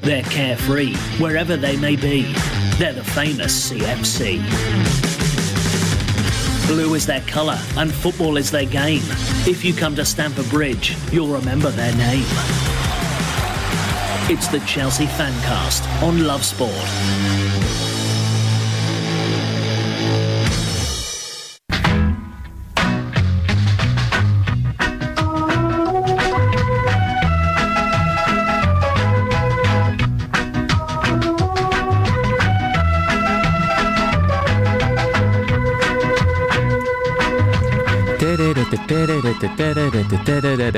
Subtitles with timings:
[0.00, 2.22] They're carefree, wherever they may be.
[2.76, 4.38] They're the famous CFC.
[6.66, 9.02] Blue is their colour, and football is their game.
[9.46, 12.26] If you come to Stamford Bridge, you'll remember their name.
[14.30, 17.47] It's the Chelsea Fancast on Love Sport.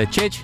[0.05, 0.43] Chidge.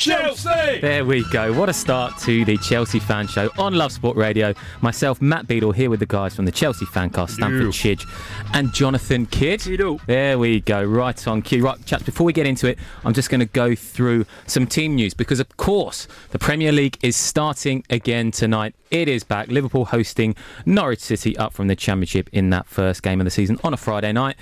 [0.00, 0.80] Chelsea!
[0.80, 1.52] There we go.
[1.52, 4.54] What a start to the Chelsea fan show on Love Sport Radio.
[4.80, 8.08] Myself, Matt Beadle, here with the guys from the Chelsea Fancast, Stamford Chidge
[8.54, 9.60] and Jonathan Kydd.
[10.06, 10.82] There we go.
[10.82, 11.62] Right on cue.
[11.62, 14.94] Right, chaps, before we get into it, I'm just going to go through some team
[14.94, 18.74] news because, of course, the Premier League is starting again tonight.
[18.90, 19.48] It is back.
[19.48, 20.34] Liverpool hosting
[20.64, 23.76] Norwich City up from the Championship in that first game of the season on a
[23.76, 24.36] Friday night.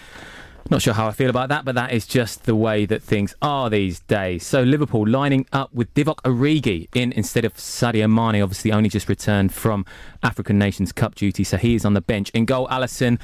[0.70, 3.34] Not sure how I feel about that, but that is just the way that things
[3.40, 4.44] are these days.
[4.44, 9.08] So Liverpool lining up with Divock Origi in instead of Sadio Mane, obviously only just
[9.08, 9.86] returned from
[10.22, 12.28] African Nations Cup duty, so he is on the bench.
[12.30, 13.18] In goal, Alisson.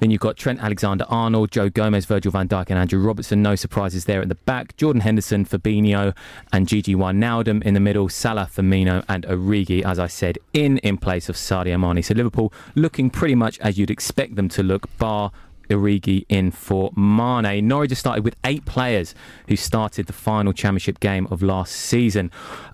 [0.00, 3.40] Then you've got Trent Alexander-Arnold, Joe Gomez, Virgil van Dijk and Andrew Robertson.
[3.40, 4.76] No surprises there at the back.
[4.76, 6.14] Jordan Henderson, Fabinho
[6.52, 8.10] and Gigi Wijnaldum in the middle.
[8.10, 12.02] Salah, Firmino and Origi, as I said, in in place of Sadio Mane.
[12.02, 15.32] So Liverpool looking pretty much as you'd expect them to look, bar
[15.70, 17.66] Origi in for Mane.
[17.66, 19.14] Norwich has started with eight players
[19.48, 22.30] who started the final championship game of last season.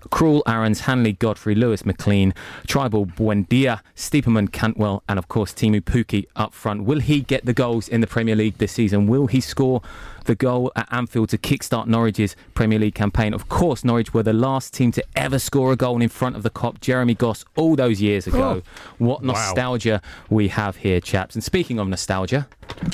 [0.09, 2.33] Krul, Aarons, Hanley, Godfrey, Lewis, McLean,
[2.67, 6.83] Trybull, Buendia, Stiepermann, Cantwell, and of course Teemu Pukki up front.
[6.83, 9.07] Will he get the goals in the Premier League this season?
[9.07, 9.81] Will he score
[10.27, 13.33] the goal at Anfield to kickstart Norwich's Premier League campaign?
[13.33, 16.43] Of course, Norwich were the last team to ever score a goal in front of
[16.43, 18.61] the Kop, Jeremy Goss, all those years ago.
[18.99, 21.33] What nostalgia we have here, chaps.
[21.35, 22.47] And speaking of nostalgia,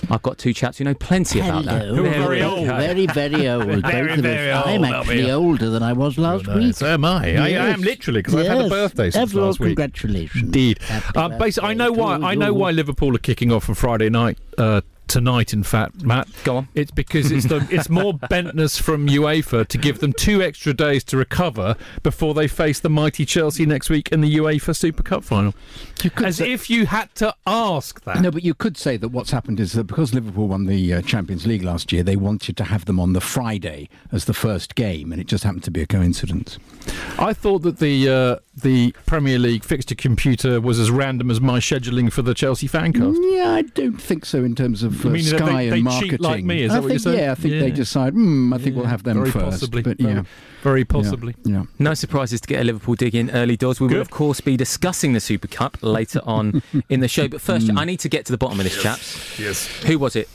[0.10, 1.82] I've got two chaps who know plenty about that.
[1.82, 1.96] Hello.
[1.96, 2.68] Who are very old.
[2.68, 3.66] Very, very old.
[3.82, 4.66] Very, both very us.
[4.66, 6.76] old, I'm actually older than I was last No, week.
[6.76, 7.36] So am I.
[7.36, 9.70] I, I am literally because I've had a birthday since Everyone, last week.
[9.70, 10.44] congratulations.
[10.44, 10.80] Indeed.
[10.84, 12.16] Happy Um, basically, I know why.
[12.18, 14.38] I know why Liverpool are kicking off on Friday night.
[14.58, 14.82] Uh,
[15.14, 16.28] tonight, in fact, Matt.
[16.44, 16.68] Go on.
[16.74, 21.04] It's because it's the it's more bentness from UEFA to give them two extra days
[21.06, 25.24] to recover before they face the mighty Chelsea next week in the UEFA Super Cup
[25.24, 25.54] final.
[26.02, 28.22] You could As say- if you had to ask that.
[28.22, 31.02] No, but you could say that what's happened is that because Liverpool won the uh,
[31.04, 34.76] Champions League last year, they wanted to have them on the Friday as the first
[34.76, 36.58] game, and it just happened to be a coincidence.
[37.20, 41.60] I thought that the uh, the Premier League fixture computer was as random as my
[41.60, 43.18] scheduling for the Chelsea fancast.
[43.36, 46.10] Yeah, I don't think so in terms of You uh, mean Sky they- and marketing.
[46.12, 47.20] cheat like me, is I that what you're saying?
[47.20, 47.60] Yeah, I think Yeah.
[47.62, 48.14] they decide.
[48.14, 49.46] Hmm, I think we'll have them very first.
[49.46, 49.82] possibly.
[49.82, 50.24] But very, yeah,
[50.64, 51.36] very yeah, possibly.
[51.44, 51.64] Yeah.
[51.80, 53.80] No surprises to get a Liverpool dig in early doors.
[53.80, 57.28] We will, of course, be discussing the Super Cup later on in the show.
[57.28, 59.40] But first, I need to get to the bottom of this, chaps.
[59.40, 59.68] Yes.
[59.84, 60.28] Who was it?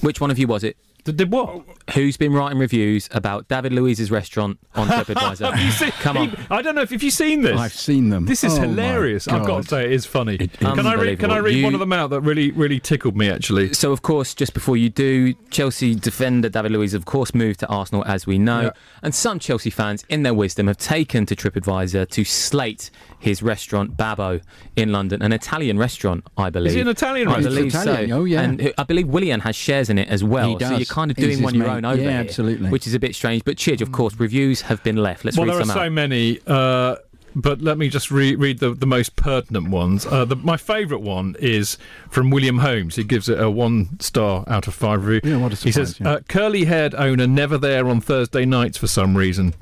[0.00, 0.76] Which one of you was it?
[1.04, 1.62] Did, did what?
[1.94, 5.50] Who's been writing reviews about David Luiz's restaurant on TripAdvisor?
[5.52, 6.36] Have you seen, Come on.
[6.50, 7.58] I don't know if, if you've seen this.
[7.58, 8.26] I've seen them.
[8.26, 9.26] This is Oh, hilarious.
[9.26, 10.36] I've got to say, it is funny.
[10.36, 11.18] It can I read?
[11.18, 13.28] Can I read You- one of them out that really, really tickled me?
[13.30, 17.60] Actually, So, of course, just before you do, Chelsea defender David Luiz, of course, moved
[17.60, 18.60] to Arsenal, as we know.
[18.62, 18.70] Yeah.
[19.02, 22.90] And some Chelsea fans, in their wisdom, have taken to TripAdvisor to slate
[23.22, 24.40] his restaurant Babbo
[24.74, 26.72] in London, an Italian restaurant, I believe.
[26.72, 27.54] Is it an Italian I restaurant?
[27.54, 28.16] believe Italian, so.
[28.16, 28.42] oh, yeah.
[28.42, 30.58] And I believe Willian has shares in it as well.
[30.58, 32.68] He So you're kind of doing his one your own over Yeah, here, absolutely.
[32.68, 33.44] which is a bit strange.
[33.44, 35.24] But Chidge, of course, reviews have been left.
[35.24, 36.40] Let's well, read there are some so many.
[36.48, 36.96] Uh,
[37.36, 40.04] but let me just re- read the, the most pertinent ones.
[40.04, 41.78] Uh, the, my favourite one is
[42.10, 42.96] from William Holmes.
[42.96, 45.30] He gives it a one star out of five review.
[45.30, 46.10] Yeah, what a surprise, he says, yeah.
[46.10, 49.54] uh, curly haired owner never there on Thursday nights for some reason.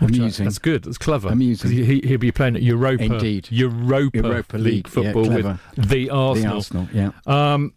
[0.00, 0.44] Which, Amusing.
[0.44, 0.84] That's good.
[0.84, 1.28] That's clever.
[1.28, 1.70] Amusing.
[1.70, 3.04] 'Cause He, he'll be playing at Europa.
[3.04, 3.48] Indeed.
[3.50, 5.58] Europa, Europa League League, football clever.
[5.76, 6.50] with the Arsenal.
[6.50, 7.10] The Arsenal, yeah.
[7.26, 7.72] Um,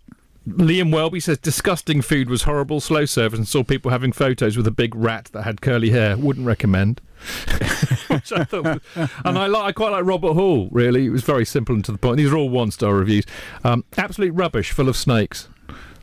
[0.47, 4.65] Liam Welby says disgusting food was horrible, slow service, and saw people having photos with
[4.65, 6.17] a big rat that had curly hair.
[6.17, 7.01] Wouldn't recommend.
[8.07, 10.67] Which I thought was- and I, like, I quite like Robert Hall.
[10.71, 12.17] Really, it was very simple and to the point.
[12.17, 13.25] These are all one-star reviews.
[13.63, 15.47] Um, absolute rubbish, full of snakes.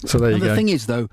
[0.04, 0.54] So there you And the go.
[0.54, 1.08] thing is, though,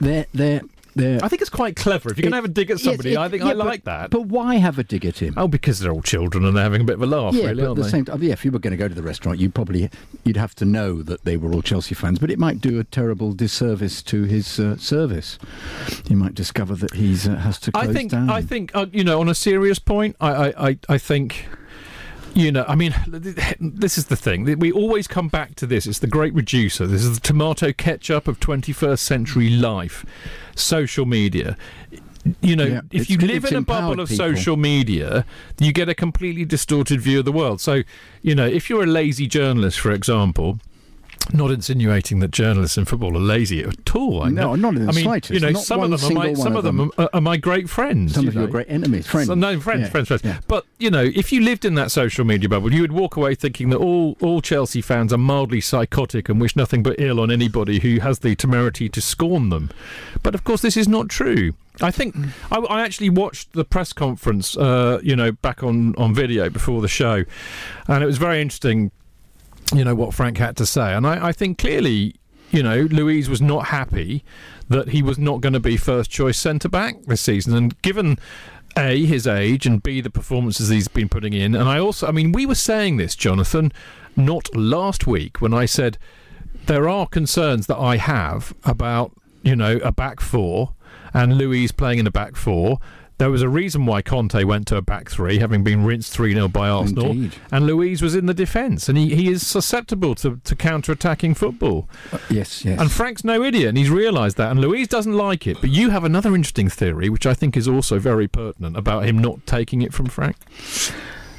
[0.00, 0.60] they're they're
[0.96, 1.20] they're.
[1.22, 2.10] I think it's quite clever.
[2.10, 3.54] If you're going to have a dig at Yes, somebody, it- I think yeah, I
[3.54, 4.10] but- like that.
[4.10, 5.34] But why have a dig at him?
[5.36, 7.62] oh, because they're all children and they're having a bit of a laugh, yeah, really,
[7.62, 7.88] but at the they?
[7.90, 8.32] same time, yeah.
[8.32, 9.90] If you were going to go to the restaurant, you'd probably
[10.24, 12.18] you'd have to know that they were all Chelsea fans.
[12.18, 15.38] But it might do a terrible disservice to his uh, service.
[16.08, 18.30] You might discover that he's uh, has to close I think down.
[18.30, 21.46] I think uh, you know on a serious point I I, I, I think
[22.36, 22.94] you know I mean
[23.58, 24.44] this is the thing.
[24.58, 25.86] We always come back to this.
[25.86, 26.86] It's the great reducer.
[26.86, 30.04] This is the tomato ketchup of 21st century life.
[30.54, 31.56] Social media.
[32.40, 34.26] You know, Yeah, if you live in a bubble of people.
[34.26, 35.24] social media,
[35.60, 37.60] you get a completely distorted view of the world.
[37.60, 37.82] So,
[38.20, 40.58] you know, if you're a lazy journalist, for example,
[41.32, 44.22] not insinuating that journalists in football are lazy at all.
[44.22, 44.54] I No, know.
[44.54, 45.32] not in the I mean, slightest.
[45.34, 46.92] You know, Not some of them are my some of them them.
[46.98, 48.14] are, are my great friends.
[48.14, 49.26] Some you of your great enemies, friends.
[49.28, 50.22] So, no, friends, Yeah, friends, friends.
[50.24, 50.38] yeah.
[50.46, 53.34] But you know, if you lived in that social media bubble, you would walk away
[53.34, 57.30] thinking that all all Chelsea fans are mildly psychotic and wish nothing but ill on
[57.30, 59.70] anybody who has the temerity to scorn them.
[60.22, 61.54] But of course, this is not true.
[61.80, 62.16] I think
[62.50, 66.80] I, I actually watched the press conference, uh, you know, back on on video before
[66.82, 67.24] the show,
[67.88, 68.92] and it was very interesting.
[69.74, 72.14] You know what Frank had to say, and I, I think clearly
[72.50, 74.24] you know, Luiz was not happy
[74.68, 77.54] that he was not going to be first choice centre back this season.
[77.54, 78.18] And given
[78.76, 82.12] A, his age, and B, the performances he's been putting in, and I also, I
[82.12, 83.72] mean, we were saying this, Jonathan,
[84.16, 85.98] not last week when I said
[86.66, 89.12] there are concerns that I have about,
[89.42, 90.74] you know, a back four
[91.12, 92.78] and Luiz playing in a back four.
[93.18, 96.34] There was a reason why Conte went to a back three, having been rinsed 3
[96.34, 97.06] 0 by Arsenal.
[97.12, 97.36] Indeed.
[97.50, 101.34] And Luiz was in the defence, and he, he is susceptible to, to counter attacking
[101.34, 101.88] football.
[102.12, 102.78] Uh, yes, yes.
[102.78, 104.50] And Frank's no idiot, and he's realised that.
[104.50, 105.60] And Luiz doesn't like it.
[105.62, 109.18] But you have another interesting theory, which I think is also very pertinent, about him
[109.18, 110.36] not taking it from Frank.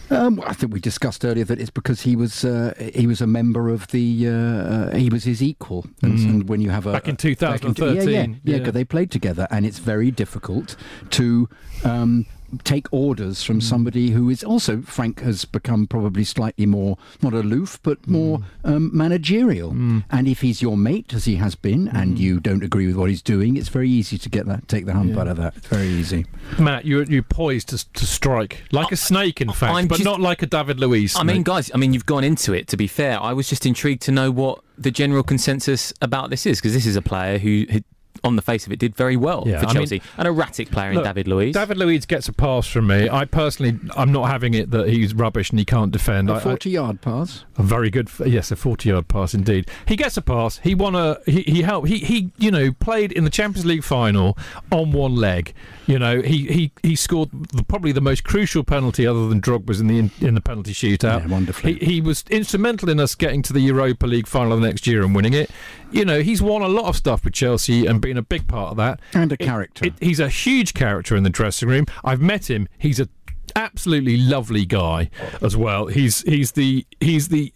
[0.10, 3.28] Um, I think we discussed earlier that it's because he was uh, he was a
[3.28, 6.92] member of the uh, uh, he was his equal, and, and when you have a
[6.92, 6.94] Mm.
[6.94, 8.72] Back in a- back in- 2013, yeah, yeah, yeah, yeah.
[8.72, 10.76] they played together, and it's very difficult
[11.12, 11.50] to.
[11.84, 12.26] Um,
[12.64, 13.46] take orders Mm.
[13.46, 18.08] from somebody who is also Frank has become probably slightly more not aloof but Mm.
[18.08, 21.94] more um, managerial and if he's your mate as he has been Mm.
[22.02, 24.86] and you don't agree with what he's doing it's very easy to get that take
[24.86, 26.26] the hump out of that it's very easy
[26.58, 30.06] Matt, you're, you're poised to, to strike like a snake, in fact, I'm but just-
[30.06, 31.16] not like a David Luiz.
[31.18, 32.68] I mean, guys, I mean, you've gone into it.
[32.70, 36.46] To be fair, I was just intrigued to know what the general consensus about this
[36.46, 37.80] is, because this is a player who, who,
[38.24, 40.02] on the face of it, did very well Yeah, for I mean- Chelsea.
[40.18, 41.54] An erratic player in David Luiz.
[41.54, 43.10] David Luiz gets a pass from me.
[43.10, 46.30] I personally, I'm not having it that he's rubbish and he can't defend.
[46.30, 49.70] A 40 yard pass A very good, yes, a forty-yard pass indeed.
[49.86, 50.58] He gets a pass.
[50.60, 51.18] He won a.
[51.26, 51.88] He, he helped.
[51.88, 54.38] He, he, you know, played in the Champions League final
[54.72, 55.54] on one leg.
[55.88, 59.80] You know, he he, he scored the, probably the most crucial penalty other than Drogba's
[59.80, 61.22] in the in, in the penalty shootout.
[61.22, 61.76] Yeah, wonderfully.
[61.80, 64.86] He, he was instrumental in us getting to the Europa League final of the next
[64.86, 65.50] year and winning it.
[65.92, 68.72] You know, he's won a lot of stuff with Chelsea and been a big part
[68.72, 69.00] of that.
[69.14, 69.86] And a It- character.
[69.86, 71.86] it- he's a huge character in the dressing room.
[72.04, 72.68] I've met him.
[72.78, 73.08] He's a
[73.56, 75.10] absolutely lovely guy
[75.42, 75.88] as well.
[75.88, 77.54] He's he's the he's the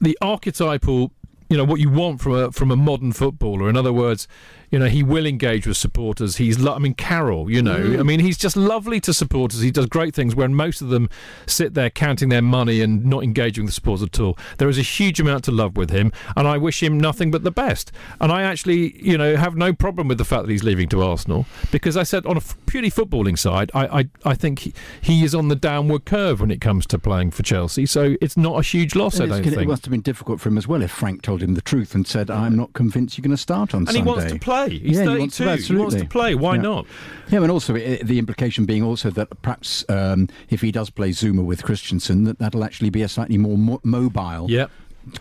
[0.00, 1.12] the archetypal
[1.48, 3.68] you know what you want from a from a modern footballer.
[3.68, 4.26] In other words,
[4.72, 6.36] you know he will engage with supporters.
[6.38, 8.00] He's lo- I mean Carroll, you know, Mm.
[8.00, 9.60] I mean he's just lovely to supporters.
[9.60, 11.08] He does great things when most of them
[11.46, 14.36] sit there counting their money and not engaging with the supporters at all.
[14.58, 17.44] There is a huge amount to love with him, and I wish him nothing but
[17.44, 17.92] the best.
[18.20, 21.02] And I actually, you know, have no problem with the fact that he's leaving to
[21.02, 24.72] Arsenal because I said on a f- purely footballing side, I I, I think he,
[25.00, 27.84] he is on the downward curve when it comes to playing for Chelsea.
[27.86, 29.20] So it's not a huge loss.
[29.20, 29.62] I And it's don't think.
[29.62, 31.94] It must have been difficult for him as well if Frank told him the truth
[31.94, 34.38] and said, "I'm not convinced you're going to start on and Sunday." he wants to
[34.38, 34.61] play.
[34.70, 35.12] He's Yeah, 32.
[35.14, 36.06] he wants to, he wants to absolutely.
[36.08, 36.34] play.
[36.34, 36.60] Why Yeah.
[36.62, 36.86] not?
[37.30, 41.10] Yeah, and also i the implication being also that perhaps um, if he does play
[41.10, 44.70] Zouma with Christensen, that that'll actually be a slightly more mo- mobile Yep.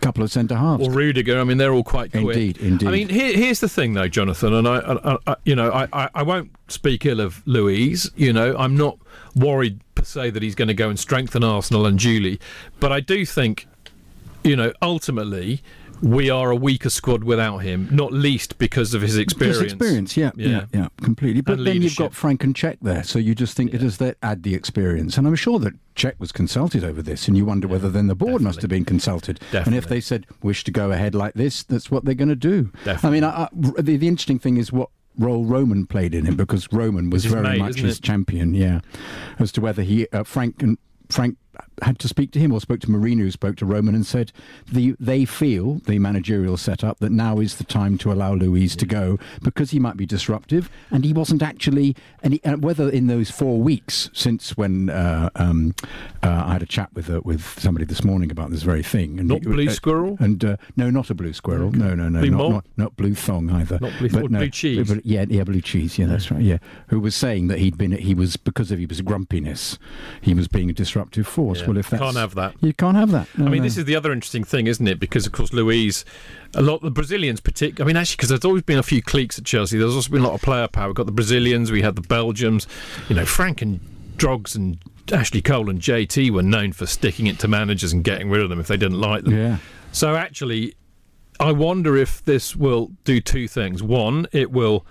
[0.02, 0.88] couple of centre halves.
[0.88, 1.40] Or Rudiger.
[1.40, 2.24] I mean, they're all quite quick.
[2.24, 2.88] Indeed, indeed.
[2.88, 5.88] I mean, here, here's the thing, though, Jonathan, and I, I, I you know, I,
[5.94, 8.10] I, I won't speak ill of Luiz.
[8.16, 8.98] You know, I'm not
[9.36, 12.40] worried per se that he's going to go and strengthen Arsenal unduly,
[12.80, 13.68] but I do think,
[14.44, 15.62] you know, ultimately.
[16.02, 19.60] We are a weaker squad without him, not least because of his experience.
[19.60, 21.42] His experience, yeah, yeah, yeah, yeah completely.
[21.42, 23.98] But And then you've got Frank and Cech there, so you just think it does
[23.98, 25.18] that add the experience.
[25.18, 28.16] And I'm sure that Cech was consulted over this, and you wonder whether then the
[28.16, 29.40] board must have been consulted.
[29.54, 32.36] And if they said wish to go ahead like this, that's what they're going to
[32.36, 32.72] do.
[32.84, 33.08] Definitely.
[33.08, 33.50] I mean, I, I,
[33.82, 37.44] the, the interesting thing is what role Roman played in it, because Roman was very
[37.44, 38.02] mate, much his it?
[38.02, 38.54] champion.
[38.56, 38.80] Yeah,
[39.38, 40.78] as to whether he uh, Frank and
[41.10, 41.38] Frank
[41.82, 44.32] had to speak to him or spoke to Mourinho, who spoke to Roman and said
[44.72, 48.86] the, they feel the managerial setup that now is the time to allow Luiz to
[48.86, 53.08] go because he might be disruptive and he wasn't actually and, he, and whether in
[53.08, 55.74] those four weeks since when uh, um,
[56.24, 59.20] uh, I had a chat with uh, with somebody this morning about this very thing
[59.20, 60.18] and Not blue uh, squirrel?
[60.20, 61.72] and uh, no not a blue squirrel.
[61.72, 63.80] No no no Blue not, not, not blue thong either.
[63.80, 64.88] Not blue- But or blue cheese?
[64.88, 65.98] but- yeah yeah blue cheese.
[65.98, 66.42] Yeah that's right.
[66.42, 66.58] Yeah.
[66.88, 69.80] Who was saying that he'd been he was because of his grumpiness
[70.22, 71.62] he was being a disruptive force.
[71.62, 71.68] Yeah.
[71.72, 72.56] Well if that's Can't have that.
[72.62, 73.64] you can't have that I mean, no.
[73.64, 75.00] this is the other interesting thing, isn't it?
[75.00, 76.04] Because of course, Luiz,
[76.54, 77.84] a lot of the Brazilians, particularly.
[77.84, 79.78] I mean, actually, because there's always been a few cliques at Chelsea.
[79.78, 80.88] There's also been a lot of player power.
[80.88, 82.68] We've got the Brazilians, we had the Belgians.
[83.10, 83.80] You know, Frank and
[84.18, 84.78] Drogs and
[85.12, 88.50] Ashley Cole and JT were known for sticking it to managers and getting rid of
[88.50, 89.36] them if they didn't like them.
[89.36, 89.58] yeah
[89.92, 90.76] So actually,
[91.40, 93.82] I wonder if this will do two things.
[93.82, 94.86] One, it will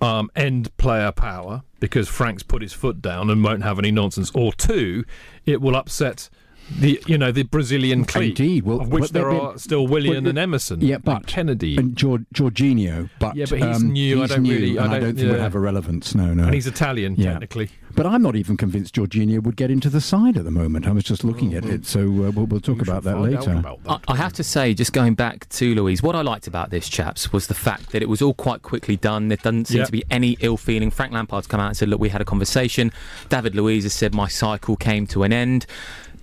[0.00, 4.30] um, end player power because Frank's put his foot down and won't have any nonsense.
[4.34, 5.04] Or two,
[5.46, 6.28] it will upset
[6.70, 8.64] the you know the Brazilian clique, Indeed.
[8.64, 11.26] Well, of which but there they- are still Willian well, and Emerson, yeah and but
[11.26, 14.84] Kenedy, and Geor- Jorginho but Yeah, but he's um, new, I don't new, really- I
[14.84, 17.32] and I don't- don't think would have a relevance no no and he's Italian Yeah.
[17.32, 17.70] technically.
[17.94, 20.86] But I'm not even convinced Jorginho would get into the side at the moment.
[20.86, 23.52] I was just looking at it, so uh, we'll, we'll talk about that later.
[23.54, 24.00] about that.
[24.06, 26.88] I, I have to say, just going back to Luiz, what I liked about this,
[26.88, 29.28] chaps, was the fact that it was all quite quickly done.
[29.28, 29.84] There doesn't seem Yeah.
[29.86, 30.92] to be any ill feeling.
[30.92, 32.92] Frank Lampard's come out and said, Look, we had a conversation.
[33.30, 35.66] David Luiz has said, My cycle came to an end.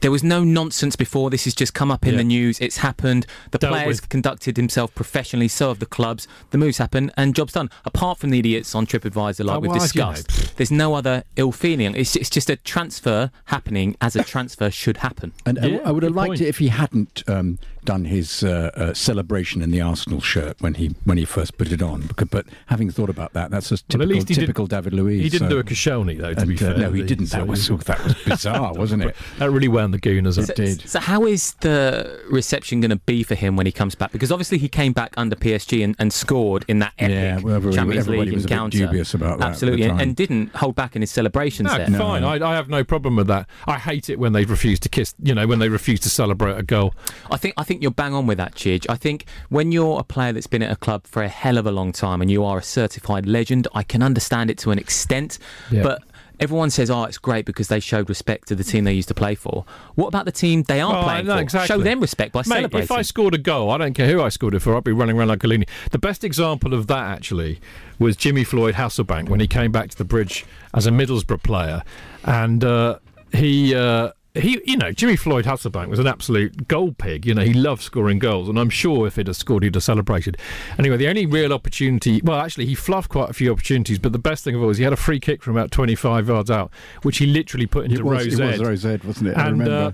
[0.01, 1.29] There was no nonsense before.
[1.29, 2.17] This has just come up in Yeah.
[2.17, 2.59] the news.
[2.59, 3.25] It's happened.
[3.51, 4.09] The Dealt players with.
[4.09, 5.47] conducted himself professionally.
[5.47, 6.27] So have the clubs.
[6.51, 7.69] The moves happened and job's done.
[7.85, 10.93] Apart from the idiots on TripAdvisor, like Oh, we've well, you know, discussed, there's no
[10.93, 11.95] other ill feeling.
[11.95, 15.31] It's, it's just a transfer happening as a transfer should happen.
[15.45, 16.41] And I- Yeah, I would have liked point.
[16.41, 20.74] it if he hadn't um, done his uh, uh, celebration in the Arsenal shirt when
[20.75, 22.01] he when he first put it on.
[22.01, 24.68] Because, but having thought about that, that's just Well, at typical, least he did- typical
[24.68, 25.22] David Luiz.
[25.24, 26.34] He didn't so- do a Koscielny though.
[26.34, 27.30] To and, be uh, fair, no, he did didn't.
[27.30, 29.15] That was that was bizarre, wasn't it?
[29.38, 30.46] that really wound the Gooners up.
[30.46, 30.82] So, did.
[30.89, 34.12] so how is the reception going to be for him when he comes back?
[34.12, 37.56] Because obviously he came back under PSG and, and scored in that epic Yeah, well,
[37.56, 38.77] everybody- Champions everybody League was a bit encounter.
[38.77, 41.77] dubious about that at the Absolutely, and, and didn't hold back in his celebrations No,
[41.77, 41.88] there.
[41.98, 42.24] fine.
[42.24, 43.48] I, I have no problem with that.
[43.68, 45.13] I hate it when they refuse to kiss.
[45.22, 46.94] You know, when they refuse to celebrate a goal.
[47.32, 48.86] I think I think you're bang on with that, Chidge.
[48.89, 51.65] I think when you're a player that's been at a club for a hell of
[51.67, 54.79] a long time and you are a certified legend, I can understand it to an
[54.79, 55.38] extent,
[55.72, 55.84] Yeah.
[55.84, 56.03] but.
[56.38, 59.13] Everyone says, "Oh, it's great because they showed respect to the team they used to
[59.13, 59.63] play for."
[59.96, 61.41] What about the team they are Well, playing no, for?
[61.41, 61.74] exactly.
[61.74, 62.84] Show them respect by Mate, celebrating.
[62.84, 64.75] if I scored a goal, I don't care who I scored it for.
[64.75, 65.65] I'd be running around like a loony.
[65.91, 67.62] The best example of that actually
[68.00, 71.84] was Jimmy Floyd Hasselbaink when he came back to the bridge as a Middlesbrough player,
[72.25, 73.00] and uh,
[73.32, 73.74] he.
[73.74, 77.25] Uh, he, you know, Jimmy Floyd Hasselbaink was an absolute goal pig.
[77.25, 79.84] You know, he loved scoring goals, and I'm sure if he'd have scored, he'd have
[79.84, 80.38] celebrated.
[80.77, 84.20] Anyway, the only real opportunity, well, actually, he fluffed quite a few opportunities, but the
[84.20, 86.72] best thing of all is he had a free kick from about 25 yards out,
[87.04, 89.38] which he literally put into It was, Rose it Ed was Rose Ed, wasn't it?
[89.38, 89.88] I and remember.
[89.88, 89.92] uh,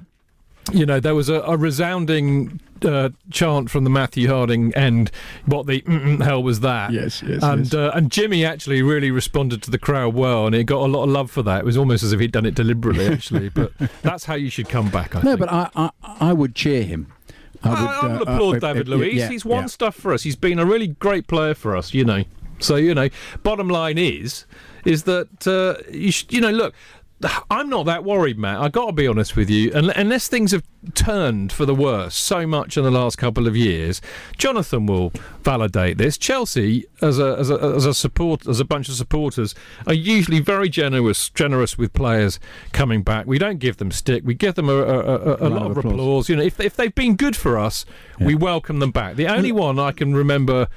[0.71, 5.11] you know there was a, a resounding uh, chant from the Matthew Harding end.
[5.45, 5.83] What the
[6.23, 6.91] hell was that?
[6.91, 7.73] Yes, yes, And yes.
[7.73, 11.03] Uh, and Jimmy actually really responded to the crowd well, and he got a lot
[11.03, 11.59] of love for that.
[11.59, 13.49] It was almost as if he'd done it deliberately, actually.
[13.49, 15.15] but that's how you should come back.
[15.15, 15.39] I no, think.
[15.39, 17.11] but I, I I would cheer him.
[17.63, 19.13] I would, I, I will uh, applaud uh, David uh, Luiz.
[19.15, 19.67] yeah, He's won yeah.
[19.67, 20.23] stuff for us.
[20.23, 21.93] He's been a really great player for us.
[21.93, 22.23] You know.
[22.59, 23.09] So you know,
[23.43, 24.45] bottom line is,
[24.85, 26.73] is that uh, you should, you know, look.
[27.49, 28.59] I'm not that worried, Matt.
[28.61, 29.71] I've got to be honest with you.
[29.73, 30.63] Un- Unless things have
[30.95, 34.01] turned for the worse so much in the last couple of years,
[34.37, 35.11] Jonathan will
[35.41, 36.17] validate this.
[36.17, 39.53] Chelsea, as a as a as a support as a bunch of supporters,
[39.85, 42.39] are usually very generous generous with players
[42.71, 43.25] coming back.
[43.27, 44.23] We don't give them stick.
[44.25, 45.93] We give them a, a, a, a lot of applause.
[45.93, 46.29] applause.
[46.29, 47.85] You know, if if they've been good for us,
[48.19, 49.15] we welcome them back.
[49.15, 50.67] The only one I can remember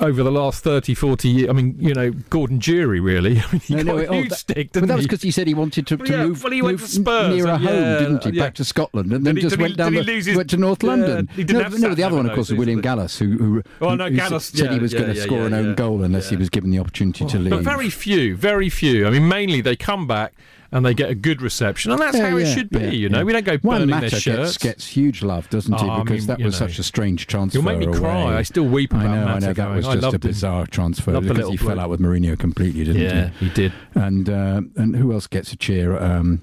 [0.00, 3.38] over the last 30, 40 years, I mean, you know, Gordon Durie, really.
[3.40, 5.06] I mean, he No, got no, a oh, huge that- stick, But didn't that was
[5.06, 7.34] because he said he wanted to, to Yeah, move, well, he went move to Spurs,
[7.34, 8.30] nearer and home, didn't he?
[8.38, 8.42] yeah.
[8.44, 10.56] Back to Scotland, and then Did just did he- went down the, his- went to
[10.56, 11.28] North Yeah, London.
[11.34, 13.62] he didn't no, have no, the other one, of course, was William Gallas, who, who,
[13.80, 15.66] Oh, no, who Gallas, said he was yeah, going to yeah, score yeah, an own
[15.70, 15.74] yeah.
[15.74, 17.50] goal unless he was given the opportunity to leave.
[17.50, 19.06] But very few, very few.
[19.06, 20.32] I mean, mainly they come back
[20.74, 22.80] and they get a good reception, and that's Yeah, how it yeah, should be.
[22.80, 23.24] yeah, you know, yeah.
[23.24, 24.58] we don't go Juan burning Mata their gets, shirts.
[24.58, 25.86] gets huge love, doesn't he?
[25.86, 26.66] Oh, I Because mean, that was know.
[26.66, 27.56] such a strange transfer.
[27.58, 27.98] You'll make me away.
[27.98, 28.36] cry.
[28.36, 29.46] I still weep about I know, I know.
[29.46, 29.76] That going.
[29.76, 30.20] was just a loved him.
[30.30, 31.68] bizarre transfer Loved because he bloke.
[31.70, 33.04] fell out with Mourinho completely, didn't he?
[33.04, 33.46] Yeah, he?
[33.48, 33.72] he did.
[33.94, 35.96] And uh, and who else gets a cheer?
[35.96, 36.42] Um,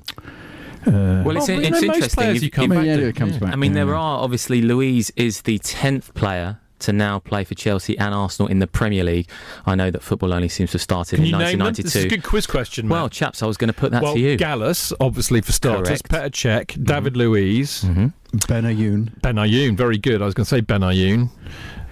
[0.88, 2.10] uh, Well, it's, Oh, but you it's know, most interesting.
[2.24, 3.08] players If- you come if- back yeah, to.
[3.10, 3.54] it comes back.
[3.54, 3.84] I mean, yeah.
[3.86, 8.50] there are obviously Luiz is the tenth player to now play for Chelsea and Arsenal
[8.50, 9.30] in the Premier League.
[9.66, 11.74] I know that football only seems to have started Can in you name them?
[11.74, 12.10] This is a 1992.
[12.10, 12.96] good quiz question, Matt.
[12.96, 14.38] Well, chaps, I was going to put that well, to you.
[14.38, 16.02] Gallas, obviously for starters.
[16.02, 16.34] Correct.
[16.36, 19.22] Petr Cech, David Luiz, hmm Benayoun.
[19.22, 19.76] Ben Ayoun.
[19.76, 20.22] Very good.
[20.22, 21.30] I was going to say Benayoun.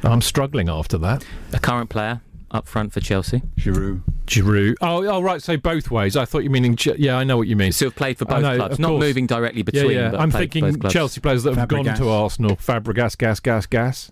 [0.04, 1.26] I'm struggling after that.
[1.52, 3.42] A current player up front for Chelsea.
[3.58, 4.02] Giroud.
[4.26, 4.76] Giroud.
[4.82, 5.42] Oh, oh, right.
[5.42, 6.16] So both ways.
[6.16, 6.78] I thought you meaning.
[6.98, 7.72] Yeah, I know what you mean.
[7.72, 9.02] So have played for both know, clubs, not course.
[9.02, 9.92] moving directly between.
[9.92, 10.10] yeah.
[10.12, 10.94] But I'm thinking both clubs.
[10.94, 12.56] Chelsea players that have gone to Arsenal.
[12.58, 14.12] Fabregas, gas, gas, gas.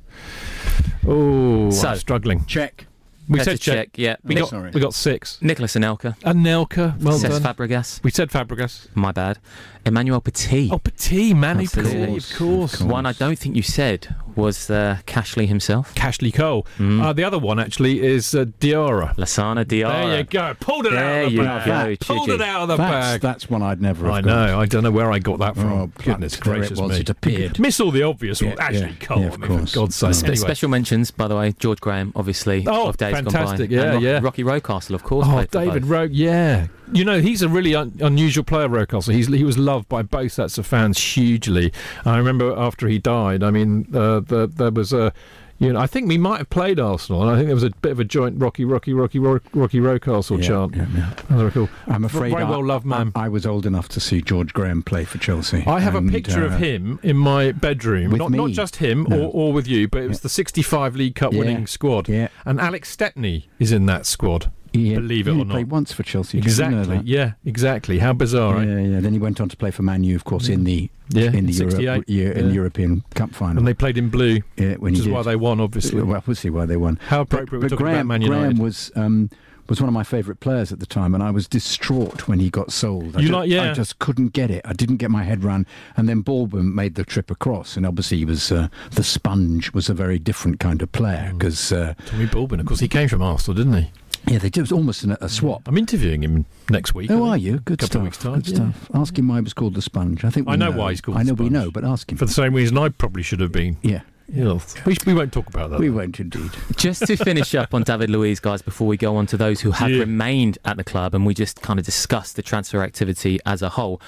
[1.07, 2.45] Oh, So- I'm struggling.
[2.45, 2.85] Check.
[3.29, 3.91] We Petr said check.
[3.91, 4.15] Cech, yeah.
[4.23, 4.71] We Nic- got Sorry.
[4.73, 5.37] we got six.
[5.41, 6.17] Nicolas Anelka.
[6.21, 7.43] Anelka, well Cesc done.
[7.43, 8.01] Fabregas.
[8.01, 8.87] we said Fabregas.
[8.95, 9.37] My bad.
[9.85, 10.69] Emmanuel Petit.
[10.71, 12.31] Oh, Petit, man, of course.
[12.31, 12.81] Of course.
[12.81, 15.93] One I don't think you said was uh, Cashley himself.
[15.95, 16.65] Cashley Cole.
[16.77, 17.01] Mm.
[17.03, 19.15] Uh, the other one actually is uh, Diarra.
[19.17, 20.03] Lassana Diarra.
[20.07, 20.53] There you go.
[20.59, 21.65] Pulled it out of the bag.
[21.67, 23.21] There you go, Pulled it out of the That's, bag.
[23.21, 24.27] that's one I'd never have I got.
[24.47, 24.59] know.
[24.59, 25.71] I don't know where I got that from.
[25.73, 26.97] Oh, Goodness but it gracious was, me.
[26.99, 27.59] it appeared.
[27.59, 28.59] Miss all the obvious Yeah, ones.
[28.59, 29.19] Ashley yeah, Cole.
[29.19, 29.73] yeah, I of mean, course.
[29.73, 30.13] For God's sake.
[30.13, 30.35] Spe- Anyway.
[30.37, 33.69] Special mentions, by the way, George Graham, obviously, Oh, of days fantastic.
[33.69, 33.83] gone by.
[33.83, 34.19] Yeah, and Rock- yeah.
[34.21, 35.25] Rocky Rocastle, of course.
[35.29, 35.89] Oh, David both.
[35.91, 36.67] Rowe, yeah.
[36.93, 39.13] You know, he's a really un- unusual player, Rocastle.
[39.13, 41.73] He's, he was loved by both sets of fans hugely.
[42.05, 45.13] I remember after he died, I mean, uh, the, there was a.
[45.59, 47.71] You know, I think we might have played Arsenal, and I think there was a
[47.71, 50.75] bit of a joint Rocky, Rocky, Rocky, Ro- Rocky Rocastle Yeah, chant.
[50.75, 51.13] yeah, yeah.
[51.35, 51.69] As I recall.
[51.87, 53.11] I'm afraid Very I- well loved man.
[53.15, 55.63] I, I was old enough to see George Graham play for Chelsea.
[55.65, 58.11] I have and, a picture of uh, him in my bedroom.
[58.11, 59.19] Not, not just him No.
[59.23, 60.23] or, or with you, but it was Yeah.
[60.23, 62.07] the 65 League Cup winning squad.
[62.07, 64.51] Yeah, And Alex Stepney is in that squad.
[64.73, 65.53] He, Believe it he or not.
[65.53, 66.39] played once for Chelsea.
[66.41, 67.01] did you know Exactly.
[67.05, 67.99] Yeah, exactly.
[67.99, 68.67] How bizarre, right?
[68.67, 68.99] Yeah, yeah.
[68.99, 71.45] Then he went on to play for Man U, of course, in the Yeah, in
[71.45, 71.83] the 68.
[71.83, 72.53] Euro- year, in yeah.
[72.53, 73.57] European Cup final.
[73.59, 75.13] And they played in blue, yeah, when which is did.
[75.13, 76.01] why they won, obviously.
[76.01, 76.99] Well, we'll why they won.
[77.07, 78.39] How But, appropriate we're but talking Graham, about Man United.
[78.41, 79.29] Graham was um,
[79.69, 82.49] was one of my favourite players at the time, and I was distraught when he
[82.49, 83.17] got sold.
[83.17, 83.71] I You ju- like- yeah.
[83.71, 84.61] I just couldn't get it.
[84.63, 85.65] I didn't get my head round.
[85.97, 89.89] And then Baldwin made the trip across, and obviously he was uh, the sponge was
[89.89, 91.37] a very different kind of player Mm.
[91.39, 93.89] because uh, Tommy Baldwin, of course, he came from Arsenal, didn't he?
[94.27, 95.67] Yeah, they did, it was almost an, a swap.
[95.67, 97.09] I'm interviewing him next week.
[97.11, 97.59] Oh, are you?
[97.59, 98.03] Good Couple stuff.
[98.03, 98.55] weeks' time, Good yeah.
[98.71, 98.89] stuff.
[98.93, 100.23] Ask him why he was called the sponge.
[100.25, 102.11] I think we I know why he's called I the know we know, but ask
[102.11, 102.17] him.
[102.17, 103.77] For the same reason I probably should have been.
[103.81, 104.59] yeah, Yeah.
[104.85, 105.79] We, we won't talk about that.
[105.79, 105.95] we though.
[105.97, 106.51] won't indeed.
[106.75, 109.71] Just to finish up on David Luiz, guys, before we go on to those who
[109.71, 109.99] have Yeah.
[109.99, 113.69] remained at the club and we just kind of discuss the transfer activity as a
[113.69, 114.01] whole,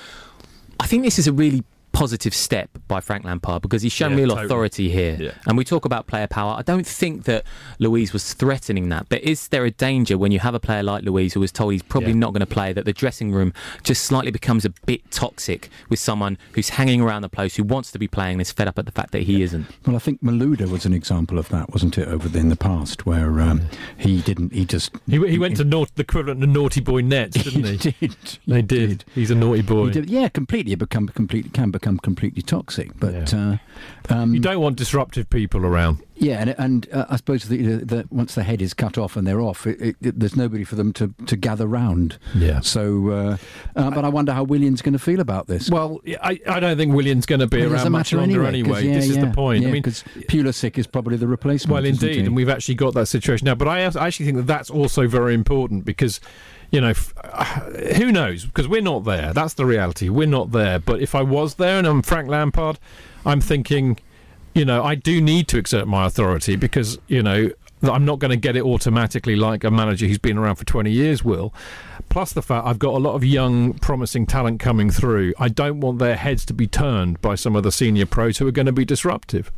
[0.79, 4.17] I think this is a really positive step by Frank Lampard because he's shown Yeah,
[4.17, 4.45] real totally.
[4.45, 5.17] authority here.
[5.19, 5.31] Yeah.
[5.47, 6.55] And we talk about player power.
[6.57, 7.43] I don't think that
[7.79, 11.03] Luiz was threatening that, but is there a danger when you have a player like
[11.03, 12.17] Luiz who was told he's probably Yeah.
[12.19, 15.99] not going to play that the dressing room just slightly becomes a bit toxic with
[15.99, 18.77] someone who's hanging around the place who wants to be playing and is fed up
[18.79, 19.65] at the fact that he isn't?
[19.85, 22.55] Well, I think Malouda was an example of that, wasn't it, over the, in the
[22.55, 23.61] past, where um,
[23.97, 24.91] he didn't, he just.
[25.09, 27.91] He, he went to naut- the equivalent of Naughty Boy Nets, didn't he?
[27.91, 28.15] did.
[28.47, 29.03] They did.
[29.15, 29.85] He's a naughty boy.
[29.87, 30.09] He did.
[30.09, 30.73] Yeah, completely.
[30.73, 32.91] It become completely can become completely toxic.
[32.99, 33.57] But uh,
[34.09, 35.99] um, You don't want disruptive people around.
[36.15, 39.15] yeah, and, and uh, I suppose that the, the, once the head is cut off
[39.15, 42.17] and they're off, it, it, it- there's nobody for them to, to gather round.
[42.35, 42.59] Yeah.
[42.59, 43.37] So, uh,
[43.75, 45.69] uh, but I wonder how Willian's going to feel about this.
[45.69, 48.79] Well, I, I don't think Willian's going to be Well, around much longer anyway.
[48.79, 48.87] anyway.
[48.87, 49.63] yeah, this is the point.
[49.63, 51.73] Yeah, I mean, because Pulisic is probably the replacement.
[51.73, 53.55] Well, indeed, and we've actually got that situation now.
[53.55, 56.19] But I I actually think that that's also very important because,
[56.71, 56.93] you know,
[57.95, 58.45] who knows?
[58.45, 59.33] Because we're not there.
[59.33, 60.09] That's the reality.
[60.09, 60.79] We're not there.
[60.79, 62.79] But if I was there and I'm Frank Lampard,
[63.25, 63.99] I'm thinking,
[64.53, 67.51] you know, I do need to exert my authority because, you know,
[67.81, 70.91] I'm not going to get it automatically like a manager who's been around for 20
[70.91, 71.53] years will.
[72.09, 75.33] Plus the fact I've got a lot of young, promising talent coming through.
[75.39, 78.47] I don't want their heads to be turned by some of the senior pros who
[78.47, 79.51] are going to be disruptive.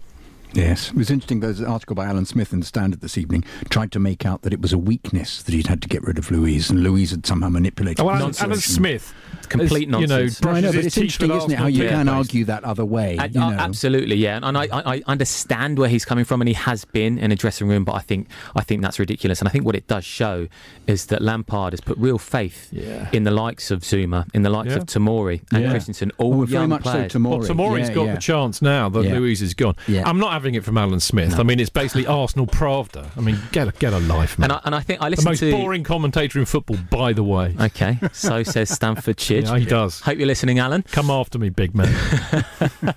[0.53, 1.39] Yes, it was interesting.
[1.39, 4.41] There's an article by Alan Smith in the Standard this evening tried to make out
[4.41, 7.11] that it was a weakness that he'd had to get rid of Luiz, and Luiz
[7.11, 8.01] had somehow manipulated.
[8.01, 8.33] Oh, the Alan.
[8.39, 9.13] Alan Smith.
[9.47, 10.41] Complete is, You know, nonsense.
[10.43, 11.89] No, I know, but it's interesting, isn't it, how you Yeah.
[11.89, 12.15] can toothpaste.
[12.29, 13.17] argue that other way.
[13.17, 13.57] I- you uh, know.
[13.57, 16.85] I- absolutely, yeah, and I, I, I understand where he's coming from, and he has
[16.85, 19.65] been in a dressing room, but I think I think that's ridiculous, and I think
[19.65, 20.47] what it does show
[20.87, 23.09] is that Lampard has put real faith Yeah.
[23.11, 24.77] in the likes of Zouma, in the likes Yeah.
[24.77, 25.71] of Tomori and Yeah.
[25.71, 27.11] Christensen, Oh, all very young much so players.
[27.13, 27.39] Tomori.
[27.39, 28.15] Well, Tomori's yeah, got yeah.
[28.15, 29.13] the chance now that Yeah.
[29.19, 29.75] Luiz is gone.
[29.87, 30.03] Yeah.
[30.07, 31.37] I'm not having it from Alan Smith.
[31.37, 33.15] I mean, it's basically Arsenal Pravda.
[33.15, 34.49] I mean, get a, get a life, man.
[34.49, 35.63] And I, and I think I listen to the listened most to.
[35.63, 37.55] boring commentator in football, by the way.
[37.61, 39.43] Okay, so says Stamford Chidge.
[39.43, 39.99] Yeah, he does.
[39.99, 40.81] Hope you're listening, Alan.
[40.81, 41.93] Come after me, big man.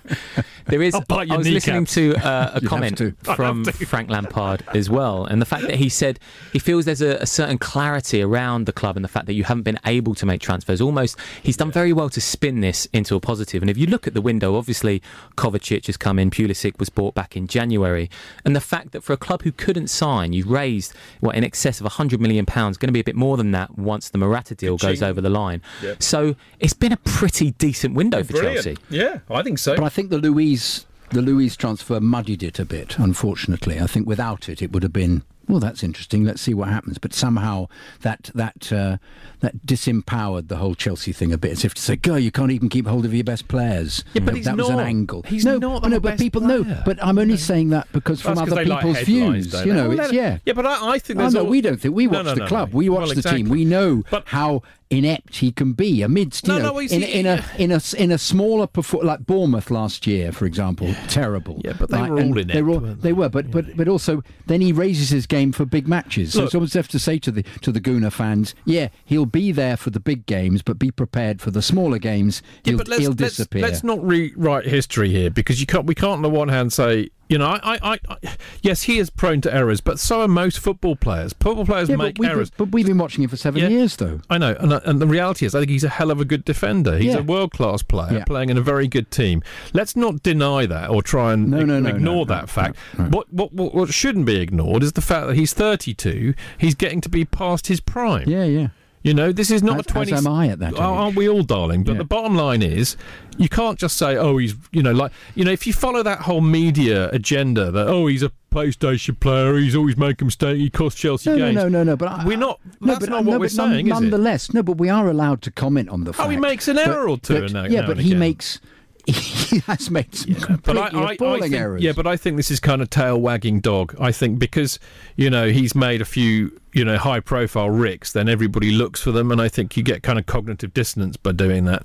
[0.67, 0.95] There is.
[0.95, 3.11] I'll bite I your was listening to uh, a comment to.
[3.35, 3.65] From.
[3.65, 6.19] Frank Lampard as well, and the fact that he said
[6.53, 9.43] he feels there's a, a certain clarity around the club, and the fact that you
[9.43, 10.81] haven't been able to make transfers.
[10.81, 13.61] Almost, he's done very well to spin this into a positive.
[13.61, 15.01] And if you look at the window, obviously
[15.37, 18.09] Kovacic has come in, Pulisic was bought back in January,
[18.43, 21.79] and the fact that for a club who couldn't sign, you raised what in excess
[21.79, 24.55] of 100 million pounds, going to be a bit more than that once the Morata
[24.55, 25.61] deal goes over the line.
[25.99, 28.77] So it's been a pretty decent window for Chelsea.
[28.89, 29.75] Yeah, I think so.
[29.75, 32.97] But I think the Luiz the Luiz transfer muddied it a bit.
[32.97, 35.23] Unfortunately, I think without it, it would have been.
[35.47, 36.23] Well, that's interesting.
[36.25, 36.97] Let's see what happens.
[36.97, 37.67] But somehow
[38.01, 38.97] that that uh,
[39.41, 42.51] that disempowered the whole Chelsea thing a bit, as if to say, "Girl, you can't
[42.51, 44.77] even keep hold of your best players." Yeah, but You know, he's that was an
[44.77, 44.85] not.
[44.87, 45.23] angle.
[45.27, 46.63] He's no, not no, the but best people player.
[46.63, 46.81] no.
[46.85, 49.99] But I'm only saying that because from other they like people's views, you know, Well,
[49.99, 50.39] it's yeah.
[50.45, 52.41] Yeah, but I, I think Oh, no, all- we don't think we watch no, the
[52.41, 52.71] no, club.
[52.73, 52.77] no.
[52.77, 53.43] We watch Well, the exactly.
[53.43, 53.49] team.
[53.51, 54.63] We know But- how
[54.97, 58.11] inept he can be amidst you No, know, no, in, in a in a in
[58.11, 61.61] a smaller perfor- like Bournemouth last year, for example, terrible.
[61.63, 63.13] Yeah, but they Right, were and all They inept, were, all- weren't they they?
[63.13, 66.33] were, but but but also then he raises his game for big matches.
[66.33, 69.25] So Look- it's almost have to say to the to the Gooner fans, yeah, he'll
[69.25, 72.41] be there for the big games, but be prepared for the smaller games.
[72.63, 73.61] Yeah, He'll, but let's, he'll let's, disappear.
[73.61, 75.85] let's not rewrite history here because you can't.
[75.85, 78.17] We can't on the one hand say, you know, I, I, I,
[78.61, 81.33] yes, he is prone to errors, but so are most football players.
[81.39, 82.49] Football players yeah, make but errors.
[82.51, 83.69] Been, but we've been watching him for seven Yeah.
[83.69, 84.19] years, though.
[84.29, 86.45] I know, and, and the reality is, I think he's a hell of a good
[86.45, 86.97] defender.
[86.97, 87.19] He's Yeah.
[87.19, 89.41] a world class player playing in a very good team.
[89.73, 92.77] Let's not deny that or try and No, ig- no, no, ignore no, that fact.
[92.97, 96.33] What, what what what shouldn't be ignored is the fact that he's 32.
[96.57, 98.29] He's getting to be past his prime.
[98.29, 98.67] Yeah, yeah.
[99.05, 100.13] You know, this is not As- a 20.
[100.13, 101.17] as am I at that Oh, Aren't age.
[101.17, 101.83] we all, darling?
[101.83, 101.97] But Yeah.
[101.99, 102.97] the bottom line is,
[103.37, 106.21] you can't just say, oh, he's, you know, like, you know, if you follow that
[106.21, 110.97] whole media agenda that, oh, he's a PlayStation player, he's always making mistakes, he cost
[110.97, 111.55] Chelsea No, no, games.
[111.55, 111.95] no, no, no.
[111.95, 113.91] But I, We're not- No, that's but, not no, what we're but none- saying, is
[113.91, 113.93] it?
[114.01, 114.63] Nonetheless, no.
[114.63, 116.25] But we are allowed to comment on the fact.
[116.27, 118.19] Oh, he makes an But- error or two but- yeah, but he again.
[118.19, 118.59] makes.
[119.45, 121.81] He has made some But completely I, I, I appalling think, errors.
[121.83, 123.95] yeah, but I think this is kind of tail wagging dog.
[123.99, 124.79] I think because
[125.15, 129.11] you know he's made a few you know high profile ricks, then everybody looks for
[129.11, 131.83] them, and I think you get kind of cognitive dissonance by doing that,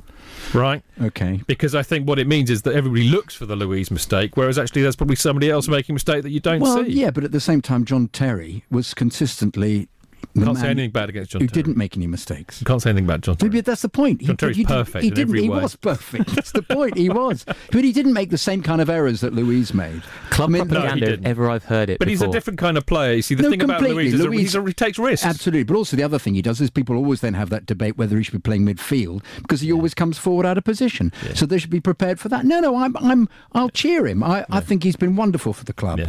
[0.55, 0.83] right?
[1.03, 1.43] okay.
[1.47, 4.59] Because I think what it means is that everybody looks for the Luiz mistake, whereas
[4.59, 6.91] actually there's probably somebody else making a mistake that you don't Well, see.
[6.91, 9.89] yeah, but at the same time, John Terry was consistently
[10.35, 11.63] the Can't man say anything bad against John who Terry.
[11.63, 12.61] didn't make any mistakes.
[12.61, 13.37] You can't say anything about John.
[13.37, 13.51] Terry.
[13.51, 14.21] Maybe that's the point.
[14.23, 15.29] John Terry's he didn't- perfect He in didn't.
[15.31, 15.61] every he way.
[15.63, 16.31] was perfect.
[16.35, 16.97] That's the point.
[16.97, 20.03] He was, but he didn't make the same kind of errors that Luiz made.
[20.31, 21.27] Club I mean, propaganda, if didn't.
[21.27, 21.99] ever I've heard it.
[21.99, 23.15] But he's a different kind of player.
[23.15, 24.05] You see, the No, thing about completely.
[24.05, 25.27] Luiz is Luiz- a, he takes risks.
[25.27, 27.97] Absolutely, but also the other thing he does is people always then have that debate
[27.99, 31.13] whether he should be playing midfield because he always comes forward out of position.
[31.35, 32.45] So they should be prepared for that.
[32.45, 34.23] No, no, I'm, I'm, I'll cheer him.
[34.23, 36.01] I, I think he's been wonderful for the club.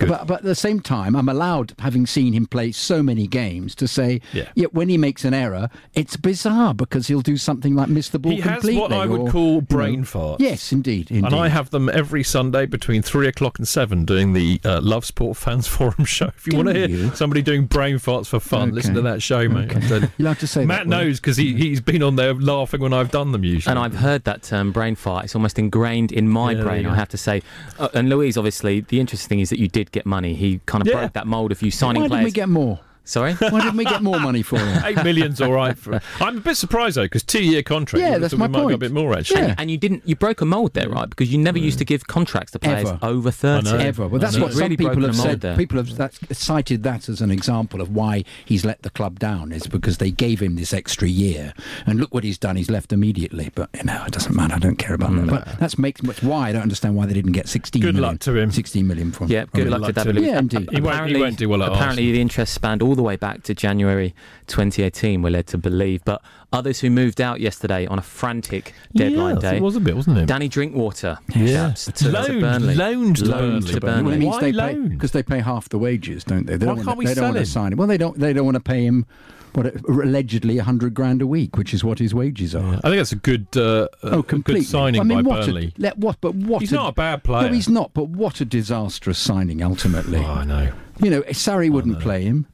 [0.00, 0.06] Yeah.
[0.06, 0.08] Good.
[0.10, 3.74] But, but at the same time, I'm allowed, having seen him play so many games,
[3.76, 4.66] to say, Yeah.
[4.72, 8.32] when he makes an error, it's bizarre because he'll do something like miss the ball
[8.32, 8.80] He has completely.
[8.80, 9.60] what I would or, call you know.
[9.62, 10.36] brain farts.
[10.40, 11.24] Yes, indeed, indeed.
[11.24, 15.04] And I have them every Sunday between three o'clock and seven doing the uh, Love
[15.04, 16.26] Sport Fans Forum show.
[16.26, 17.14] If you Do want to hear you?
[17.14, 19.74] somebody doing brain farts for fun, listen to that show, mate.
[19.74, 20.08] I'm you.
[20.18, 22.92] You'll have to say Matt that knows because he, he's been on there laughing when
[22.92, 23.70] I've done them usually.
[23.70, 25.24] And I've heard that term brain fart.
[25.24, 27.42] It's almost ingrained in my Yeah, brain, you I have to say.
[27.78, 30.34] Uh, and Luiz, obviously, the interesting thing is that you did get money.
[30.34, 30.94] He kind of Yeah.
[31.00, 32.20] broke that mould of you signing Why players.
[32.20, 32.80] didn't we get more?
[33.06, 33.34] Sorry?
[33.38, 34.84] Why didn't we get more money for him?
[34.84, 35.78] Eight million's all right.
[35.78, 38.02] For, I'm a bit surprised though because two-year contract.
[38.02, 39.42] Yeah, that's my we might have a bit more actually.
[39.42, 39.54] Yeah.
[39.58, 40.06] And you didn't.
[40.06, 41.08] You broke a mould there, right?
[41.08, 41.62] Because you never mm.
[41.62, 42.98] used to give contracts to players Ever.
[43.02, 43.70] over thirty.
[43.70, 44.08] ever.
[44.08, 44.44] Well, that's I know.
[44.46, 45.40] what some Really people have said.
[45.40, 45.56] there.
[45.56, 49.52] People have that's, cited that as an example of why he's let the club down.
[49.52, 51.54] Is because they gave him this extra year,
[51.86, 52.56] and look what he's done.
[52.56, 53.52] He's left immediately.
[53.54, 54.54] But you know, it doesn't matter.
[54.54, 55.26] I don't care about that.
[55.26, 55.30] Mm.
[55.30, 57.82] But that's makes that's why I don't understand why they didn't get sixteen.
[57.82, 58.50] Good million- luck to him.
[58.50, 59.28] Sixteen million from.
[59.28, 59.70] Yeah, from good him.
[59.70, 60.24] luck to luck to David him.
[60.24, 60.70] Yeah, indeed.
[60.72, 62.12] He won't- he won't do well at apparently Arsenal.
[62.14, 64.14] the interest spanned all the way back to January
[64.46, 65.22] 2018.
[65.22, 69.50] We're led to believe, but others who moved out yesterday on a frantic deadline yeah,
[69.52, 69.56] day.
[69.58, 70.26] It was a bit, wasn't it?
[70.26, 71.68] Danny Drinkwater, Yeah.
[71.68, 74.26] chaps, to, to Burnley, loaned Loaned to But Well, Burnley.
[74.26, 74.88] Why they pay loan?
[74.88, 76.56] because they pay half the wages, don't they?
[76.56, 77.78] They Why don't can't wanna, we they don't want to sign him.
[77.78, 78.18] Well, they don't.
[78.18, 79.06] They don't want to pay him.
[79.52, 82.74] What allegedly hundred grand a week, which is what his wages are.
[82.74, 84.60] I think that's a good, uh, Oh, a completely.
[84.60, 85.72] good signing I mean, by what Burnley.
[85.78, 86.20] A, let, what?
[86.20, 86.60] But what?
[86.60, 87.48] He's a, not a bad player.
[87.48, 87.94] No, he's not.
[87.94, 90.18] But what a disastrous signing ultimately.
[90.18, 90.72] Oh, I know.
[91.02, 92.46] You know, Sarri wouldn't play him.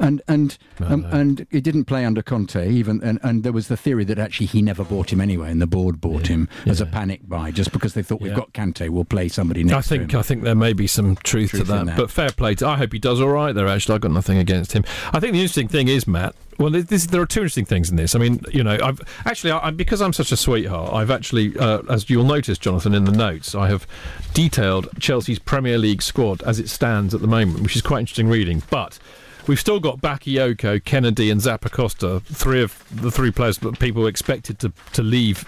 [0.00, 1.08] And and um, no.
[1.10, 4.46] and he didn't play under Conte even, and, and there was the theory that actually
[4.46, 7.72] he never bought him anyway, and the board bought him as a panic buy just
[7.72, 8.38] because they thought we've Yeah.
[8.38, 10.20] got Kante, we'll play somebody next I think to him.
[10.20, 11.96] I think there may be some truth, Truth to that, that.
[11.96, 12.54] but fair play.
[12.56, 13.68] To, I hope he does all right there.
[13.68, 14.84] Actually, I've got nothing against him.
[15.12, 16.34] I think the interesting thing is Matt.
[16.58, 18.14] Well, this, there are two interesting things in this.
[18.14, 21.56] I mean, you know, I've actually, I, I- because I'm such a sweetheart, I've actually,
[21.58, 23.86] uh, as you'll notice, Jonathan, in the notes, I have
[24.34, 28.28] detailed Chelsea's Premier League squad as it stands at the moment, which is quite interesting
[28.28, 28.62] reading.
[28.70, 28.98] But
[29.46, 34.58] we've still got Bakayoko, Kenedy, and Zappacosta, three of the three players that people expected
[34.60, 35.44] to to leave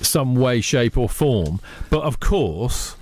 [0.00, 1.60] some way, shape, or form.
[1.90, 2.94] But of course.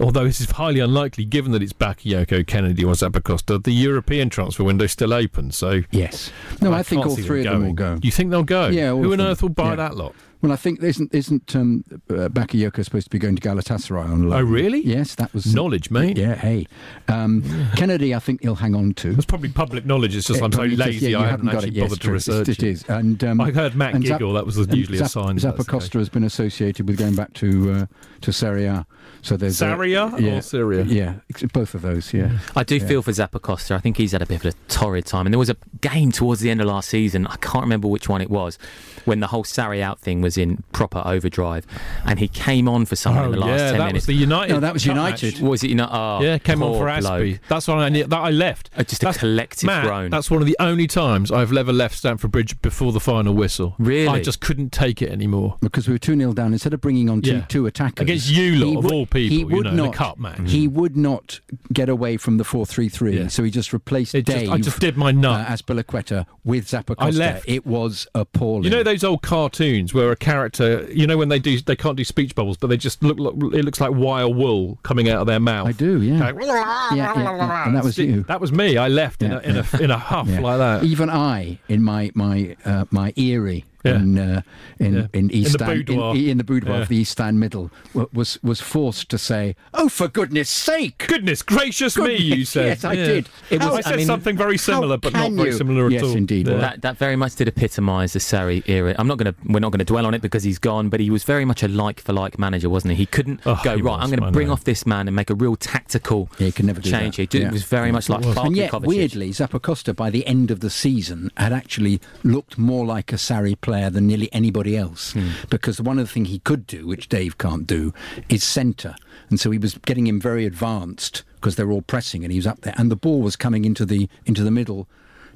[0.00, 4.64] Although this is highly unlikely, given that it's Bakayoko, Kenedy, or Zappacosta, the European transfer
[4.64, 5.52] window is still open.
[5.52, 6.32] So Yes.
[6.60, 7.98] No, I, think all three of them will go.
[8.02, 8.66] You think they'll go?
[8.68, 9.76] Yeah, Who on earth will buy Yeah.
[9.76, 10.14] that lot?
[10.42, 14.28] Well, I think isn't isn't um, uh, Bakayoko supposed to be going to Galatasaray on
[14.28, 14.40] loan?
[14.40, 14.80] Oh, really?
[14.84, 16.18] Yes, that was Knowledge, mate.
[16.18, 16.66] Yeah, hey,
[17.06, 17.42] um,
[17.76, 19.10] Kenedy, I think he'll hang on to.
[19.12, 20.16] It's probably public knowledge.
[20.16, 21.04] It's just It I'm so probably just- lazy.
[21.06, 21.74] yeah, you I haven't got actually it.
[21.76, 22.58] Yes, bothered to research it.
[22.58, 25.10] It is, and um, I heard Matt and Zap- that was and usually a Zap-
[25.10, 25.36] sign.
[25.36, 25.92] that that's the Zappacosta case.
[26.00, 27.86] has been associated with going back to uh,
[28.22, 28.84] to Serie A.
[29.22, 30.82] So there's a- yeah, or Syria?
[30.82, 32.12] Yeah, ex- both of those.
[32.12, 32.86] Yeah, I do Yeah.
[32.88, 33.76] feel for Zappacosta.
[33.76, 35.26] I think he's had a bit of a torrid time.
[35.26, 37.28] And there was a game towards the end of last season.
[37.28, 38.58] I can't remember which one it was,
[39.04, 41.66] when the whole Sarri out thing was in proper overdrive,
[42.04, 43.94] and he came on for someone Oh, in the last yeah, ten that minutes.
[43.94, 44.52] was the United.
[44.54, 45.34] No, that was United.
[45.34, 45.42] match.
[45.42, 45.68] Was it?
[45.70, 47.00] You know, oh, yeah, came on for Aspie.
[47.00, 47.40] bloke.
[47.48, 48.70] That's when I knew, that I left.
[48.76, 50.10] Uh, just a That's- collective Matt, groan.
[50.10, 53.74] That's one of the only times I've ever left Stamford Bridge before the final whistle.
[53.78, 54.08] Really?
[54.08, 55.56] I just couldn't take it anymore.
[55.60, 56.52] because we were two 0 down.
[56.52, 57.44] Instead of bringing on two, Yeah.
[57.48, 59.82] two attackers Against you lot, of would- all people, he you would know, in a
[59.84, 60.40] not, cup match.
[60.50, 61.40] He would not
[61.72, 63.18] get away from the four three three.
[63.18, 63.28] Yeah.
[63.28, 65.46] So he just replaced It just- I just did my uh, nut.
[65.48, 66.96] Azpilicueta with Zappacosta.
[66.98, 67.48] I left.
[67.48, 68.64] It was appalling.
[68.64, 71.96] You know those old cartoons where a character, you know, when they do, they can't
[71.96, 73.18] do speech bubbles, but they just look.
[73.18, 75.68] like It looks like wire wool coming out of their mouth.
[75.68, 76.18] I do, yeah.
[76.20, 77.66] Like, yeah, yeah, yeah.
[77.66, 78.22] And that was you.
[78.24, 78.76] That was me.
[78.78, 80.40] I left in, Yeah, a, in, a, in a huff Yeah.
[80.40, 80.84] like that.
[80.84, 83.96] Even I, in my my uh, my eerie Yeah.
[83.96, 84.42] in uh,
[84.78, 85.06] in Yeah.
[85.12, 86.14] in East In the Stand, boudoir.
[86.16, 86.82] in, in the boudoir Yeah.
[86.82, 87.70] of the East Stand Middle,
[88.12, 92.66] was was forced to say, "Oh, for goodness' sake!" Goodness gracious me, you said.
[92.66, 93.04] yes, I Yeah.
[93.06, 93.28] did.
[93.50, 95.56] It I said I mean, something very similar, but not can very you?
[95.56, 96.16] similar at Yes, all.
[96.16, 96.46] indeed.
[96.48, 96.56] Yeah.
[96.58, 98.94] That, that very much did epitomise the Sarri era.
[98.98, 99.38] I'm not going to.
[99.46, 100.88] We're not going to dwell on it because he's gone.
[100.88, 102.98] But he was very much a like for like manager, wasn't he?
[102.98, 103.92] He couldn't Oh, go he right.
[103.92, 104.52] was, I'm going to bring know.
[104.52, 107.16] off this man and make a real tactical Yeah, he could never do change.
[107.16, 107.32] that.
[107.32, 107.46] He Yeah.
[107.48, 108.86] it was very much like And yet, Kovacic.
[108.86, 113.60] weirdly, Zappacosta by the end of the season had actually looked more like a Sarri
[113.60, 115.12] player than nearly anybody else.
[115.12, 115.30] Hmm.
[115.50, 117.92] Because one of the things he could do, which Dave can't do,
[118.28, 118.94] is centre.
[119.30, 122.38] And so he was getting him very advanced because they were all pressing and he
[122.38, 122.74] was up there.
[122.76, 124.88] And the ball was coming into the into the middle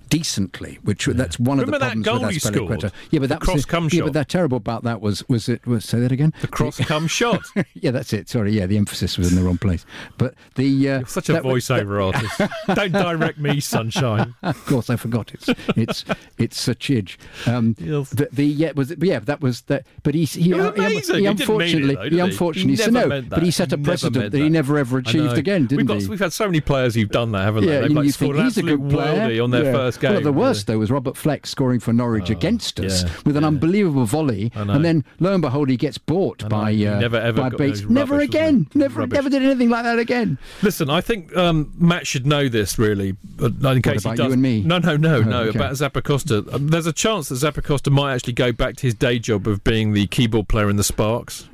[0.08, 2.92] decently, which that's one Remember of the problems with Azpilicueta.
[3.10, 4.04] Yeah, but The that was cross-come Yeah, shot.
[4.04, 6.32] but that terrible about that was was it was say that again?
[6.40, 7.42] The cross come shot.
[7.74, 8.28] yeah, that's it.
[8.28, 9.84] Sorry, yeah, the emphasis was in the wrong place.
[10.18, 12.40] But the uh, such a voiceover artist.
[12.74, 14.34] Don't direct me, sunshine.
[14.42, 16.04] of course, I forgot it's it's
[16.38, 17.16] it's a chidge.
[17.46, 18.10] Um, Yes.
[18.10, 19.86] the, the yeah was it, yeah that was that.
[20.02, 20.82] But he he, was he,
[21.14, 24.48] he He unfortunately though, he unfortunately so no, but he set a precedent that he
[24.48, 26.06] never ever achieved again, didn't we've got, he?
[26.08, 27.88] We've had so many players who've done that, haven't yeah, they?
[27.88, 29.72] They've like scored an he's a absolute good player worldie on their Yeah.
[29.96, 30.12] First game.
[30.12, 30.74] Well, the worst Yeah.
[30.74, 33.48] though was Robert Fleck scoring for Norwich against us yeah, with an yeah.
[33.48, 37.48] unbelievable volley, and then lo and behold, he gets bought by uh, never, ever by
[37.50, 37.80] got Bates.
[37.80, 38.68] those Never again.
[38.74, 39.16] Never Rubbish.
[39.16, 40.38] never did anything like that again.
[40.62, 43.12] Listen, I think um, Matt should know this really.
[43.36, 44.62] But in case about he does, you and me?
[44.62, 45.40] No, no, no, Oh, no.
[45.44, 45.58] okay.
[45.58, 49.18] About Zappacosta, um, there's a chance that Zappacosta might actually go back to his day
[49.18, 51.48] job of being the keyboard player in the Sparks.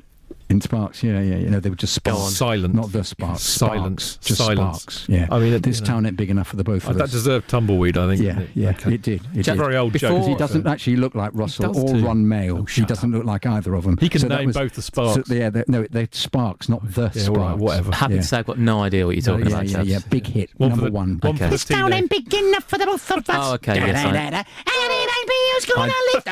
[0.53, 2.27] In Sparks, yeah, yeah, you know, they were just Go Sparks.
[2.27, 2.31] on.
[2.33, 2.75] Silent.
[2.75, 3.41] Not the Sparks.
[3.43, 4.03] Silence.
[4.05, 4.27] Sparks.
[4.27, 4.83] Just Silence.
[4.83, 5.09] Sparks.
[5.09, 5.27] Yeah.
[5.31, 5.93] I mean, it- this you know.
[5.93, 7.11] town ain't big enough for the both of oh, that us.
[7.13, 8.21] That deserved tumbleweed, I think.
[8.21, 8.51] yeah, didn't it?
[8.55, 8.95] yeah, Okay.
[8.95, 9.23] it did.
[9.23, 9.59] It It's a did.
[9.59, 10.15] very old Before- joke.
[10.19, 10.39] Because he isn't it?
[10.39, 12.05] doesn't actually look like Russell does or too.
[12.05, 12.59] Ron Mael.
[12.59, 13.97] Oh, he doesn't look like either of them.
[13.99, 15.27] He can So that name was- both the Sparks.
[15.27, 17.29] So, yeah, they're, no, they're Sparks, not the Yeah, Sparks.
[17.29, 17.95] all right, whatever.
[17.95, 18.21] Happy Yeah.
[18.21, 19.67] to say I've got no idea what you're talking yeah, about.
[19.69, 19.89] yeah, chaps.
[19.89, 21.19] yeah, big hit, One number the, one.
[21.23, 21.49] One Okay.
[21.49, 21.65] for the.
[21.75, 23.25] Down ain't big enough for the both of us.
[23.31, 26.25] Oh, okay, yes, I- And it ain't gonna live.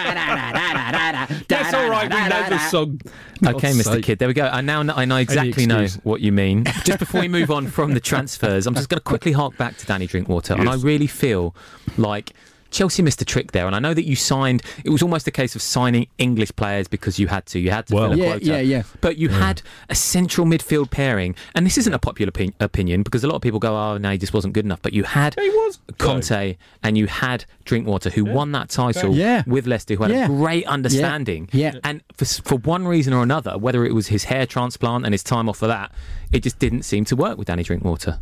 [1.48, 2.10] That's all right.
[2.12, 3.00] We know the song.
[3.46, 4.02] Okay, Mr.
[4.10, 4.18] Kydd.
[4.18, 4.46] There we go.
[4.46, 6.64] I now I know exactly know what you mean.
[6.84, 9.76] Just before we move on from the transfers, I'm just going to quickly hark back
[9.78, 11.54] to Danny Drinkwater, and I really feel
[11.96, 12.32] like.
[12.70, 14.62] Chelsea missed a trick there, and I know that you signed.
[14.84, 17.58] It was almost a case of signing English players because you had to.
[17.58, 18.44] You had to Well- fill a Yeah, quota.
[18.44, 18.82] yeah, yeah.
[19.00, 23.24] But you had a central midfield pairing, and this isn't a popular opin- opinion because
[23.24, 25.34] a lot of people go, "Oh, no, he just wasn't good enough." But you had
[25.38, 25.78] He was.
[25.98, 29.42] Conte, and you had Drinkwater, who won that title Yeah.
[29.46, 30.24] with Leicester, who had Yeah.
[30.24, 31.48] a great understanding.
[31.52, 31.74] Yeah.
[31.84, 35.22] And for, for one reason or another, whether it was his hair transplant and his
[35.22, 35.92] time off for that,
[36.32, 38.18] it just didn't seem to work with Danny Drinkwater.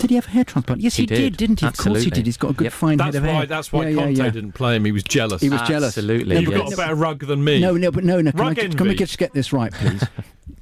[0.00, 0.80] Did he have a hair transplant?
[0.80, 1.36] Yes, He he, did.
[1.36, 1.66] didn't he?
[1.66, 2.26] Of course he did.
[2.26, 2.72] He's got a good Yep.
[2.72, 3.34] fine That's head of hair.
[3.34, 3.44] why.
[3.46, 4.30] That's why yeah, yeah, Conte yeah.
[4.30, 4.84] didn't play him.
[4.86, 5.40] He was jealous.
[5.42, 5.96] He was jealous.
[5.96, 6.34] Absolutely.
[6.36, 7.60] No, You've but- got a better rug than me.
[7.60, 8.32] No, no, but no, no.
[8.32, 10.02] Can, I, can we just get this right, please?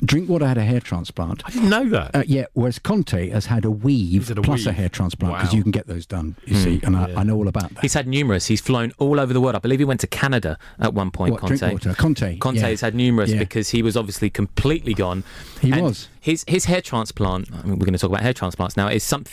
[0.05, 1.43] Drinkwater had a hair transplant.
[1.45, 2.15] I didn't know that.
[2.15, 5.53] Uh, yeah, whereas Conte has had a weave had a plus a hair transplant because
[5.53, 5.57] Wow.
[5.57, 6.37] you can get those done.
[6.47, 7.81] You see, and I, I know all about that.
[7.81, 8.47] He's had numerous.
[8.47, 9.57] He's flown all over the world.
[9.57, 11.33] I believe he went to Canada at one point.
[11.33, 11.57] What, Conte.
[11.59, 11.95] Drinkwater?
[11.95, 12.69] Conte, Conte yeah.
[12.69, 13.39] has had numerous Yeah.
[13.41, 15.25] because he was obviously completely gone.
[15.61, 16.09] He And was.
[16.21, 17.51] His his hair transplant.
[17.53, 18.89] I mean, we're going to talk about hair transplants now.
[18.89, 19.28] Is something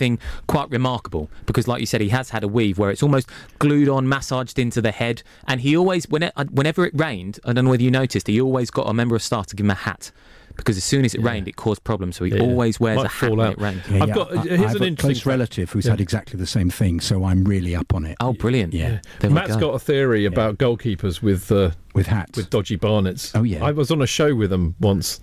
[0.47, 3.29] quite remarkable because, like you said, he has had a weave where it's almost
[3.59, 7.53] glued on, massaged into the head, and he always, when it, whenever it rained, I
[7.53, 9.71] don't know whether you noticed, he always got a member of staff to give him
[9.71, 10.11] a hat.
[10.57, 12.15] Because as soon as it rained, it caused problems.
[12.15, 12.39] So he Yeah.
[12.39, 13.53] always wears Might a hat fall when out.
[13.53, 13.81] it rains.
[13.89, 15.25] Yeah, I've yeah, got- I, here's I an have a interesting close fact.
[15.25, 15.91] relative who's Yeah.
[15.91, 18.15] had exactly the same thing, so I'm really up on it.
[18.21, 18.73] Oh, brilliant!
[18.73, 18.99] Yeah.
[19.19, 19.59] There we Matt's go.
[19.59, 22.37] got a theory about goalkeepers with uh, with hats.
[22.37, 23.33] with dodgy barnets.
[23.35, 23.65] Oh, yeah.
[23.65, 25.19] I was on a show with them once,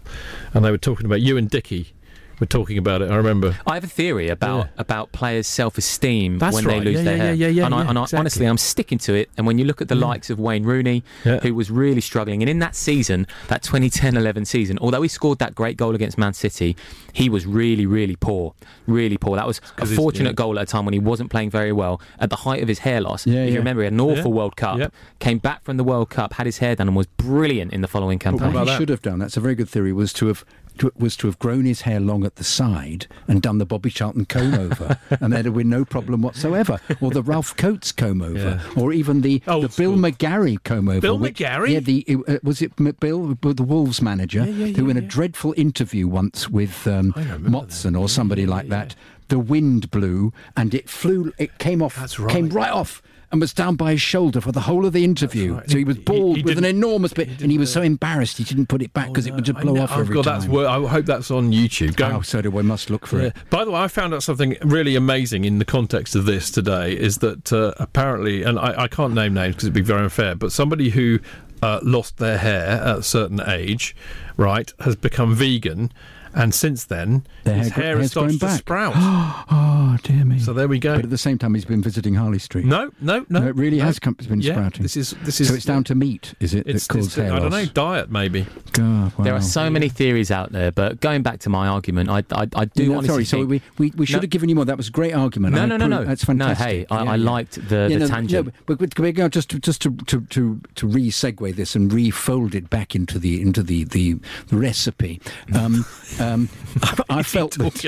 [0.52, 1.94] and they were talking about you and Dicky
[2.42, 3.10] were talking about it.
[3.10, 3.56] I remember.
[3.66, 4.70] I have a theory about Yeah.
[4.84, 6.78] about players' self-esteem That's when right.
[6.80, 7.34] they lose Yeah, their yeah, hair.
[7.34, 9.30] yeah, yeah, and I, yeah, and I, honestly, I'm sticking to it.
[9.36, 11.38] And when you look at the likes of Wayne Rooney, Yeah.
[11.40, 15.54] who was really struggling, and in that season, that 2010-11 season, although he scored that
[15.54, 16.76] great goal against Man City,
[17.12, 18.54] he was really, really poor,
[18.86, 19.36] really poor.
[19.36, 20.34] That was a fortunate yeah.
[20.34, 22.80] goal at a time when he wasn't playing very well at the height of his
[22.80, 23.26] hair loss.
[23.26, 24.36] Yeah, if you remember, he had an awful Yeah.
[24.36, 24.92] World Cup, Yep.
[25.20, 27.88] came back from the World Cup, had his hair done, and was brilliant in the
[27.88, 28.52] following But campaign.
[28.54, 30.44] what about he should have done, that's a very good theory, was to have
[30.78, 33.90] to, was to have grown his hair long at the side and done the Bobby
[33.90, 36.80] Charlton comb over, and there'd have been no problem whatsoever.
[37.00, 38.80] Or the Ralph Coates comb over, Yeah.
[38.82, 40.10] or even the, Old the Bill school.
[40.10, 41.00] McGarry comb over.
[41.00, 41.70] Bill which- McGarry?
[41.72, 46.48] Yeah, the uh, was it Bill, the Wolves manager, who in a dreadful interview once
[46.48, 48.94] with um, Motson or somebody like that,
[49.28, 52.52] the wind blew and it flew, it came off, That's came right.
[52.52, 53.02] right off.
[53.32, 55.54] And was down by his shoulder for the whole of the interview.
[55.54, 55.70] right.
[55.70, 58.36] So he was bald he with an enormous bit, he and he was so embarrassed
[58.36, 60.40] he didn't put it back because it would just blow off oh, every God, time.
[60.40, 61.96] That's, wor- I hope that's on YouTube.
[61.96, 62.18] Go.
[62.18, 63.26] Oh, so do we must look for Yeah.
[63.28, 63.36] it.
[63.48, 66.92] By the way, I found out something really amazing in the context of this today
[66.92, 70.34] is that uh, apparently, and I, I can't name names because it'd be very unfair,
[70.34, 71.18] but somebody who
[71.62, 73.96] uh, lost their hair at a certain age,
[74.36, 75.90] right, has become vegan,
[76.34, 78.58] and since then Their his hair- hair has hair's started to back.
[78.58, 78.94] sprout.
[79.94, 80.38] Oh dear me!
[80.38, 80.94] so there we go.
[80.96, 82.64] but at the same time, he's been visiting Harley Street.
[82.64, 83.40] No, no, no.
[83.40, 83.84] No, it really no.
[83.84, 84.82] has come, been yeah, sprouting.
[84.82, 85.48] This is this is.
[85.48, 86.66] so it's down to meat, is it?
[86.66, 88.46] It's, that causes it's- hair I don't know diet maybe.
[88.72, 92.22] God, There are so many theories out there, but going back to my argument, I,
[92.32, 94.20] I, I do No, honestly sorry, so think- we, we, we should No.
[94.22, 94.64] have given you more.
[94.64, 95.54] That was a great argument.
[95.54, 96.04] No, I no, no, no.
[96.04, 96.58] That's fantastic.
[96.58, 98.46] No, hey, I- Yeah, I liked the- Yeah, the no, tangent.
[98.46, 101.92] No, but, but, but, but just to just to to to, to re-segue this and
[101.92, 104.14] refold it back into the into the the,
[104.46, 105.20] the recipe.
[105.54, 105.84] Um,
[106.22, 106.48] um,
[107.10, 107.82] I felt that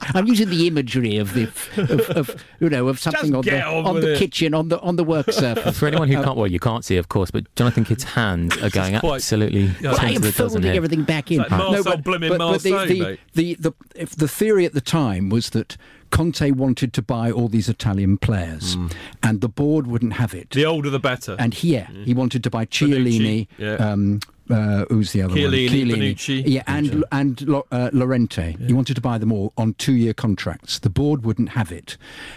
[0.14, 1.44] I'm using the imagery of the
[1.76, 4.18] of, of you know of something on the on on the it.
[4.18, 5.78] kitchen on the on the work surface.
[5.78, 8.70] For anyone who can't, well, you can't see, of course, but Jonathan Kydd's hands are
[8.70, 11.40] going quite- absolutely Yeah, ten I am the folding everything back in.
[11.40, 13.20] It's like Marcel Blimmin' the, Marseille, the, mate.
[13.34, 15.76] the, the, if the theory at the time was that
[16.10, 18.86] Conte wanted to buy all these Italian players, Hmm.
[19.22, 20.50] and the board wouldn't have it.
[20.50, 21.36] The older the better.
[21.38, 23.46] and here he wanted to buy Chiellini.
[23.58, 23.74] Yeah.
[23.74, 26.00] Um, uh, who's the other Chiellini, one?
[26.00, 26.42] Bonucci.
[26.46, 28.56] Yeah, and and Lo- uh, Lorente.
[28.66, 30.78] He wanted to buy them all on two-year contracts.
[30.78, 31.96] The board wouldn't have it,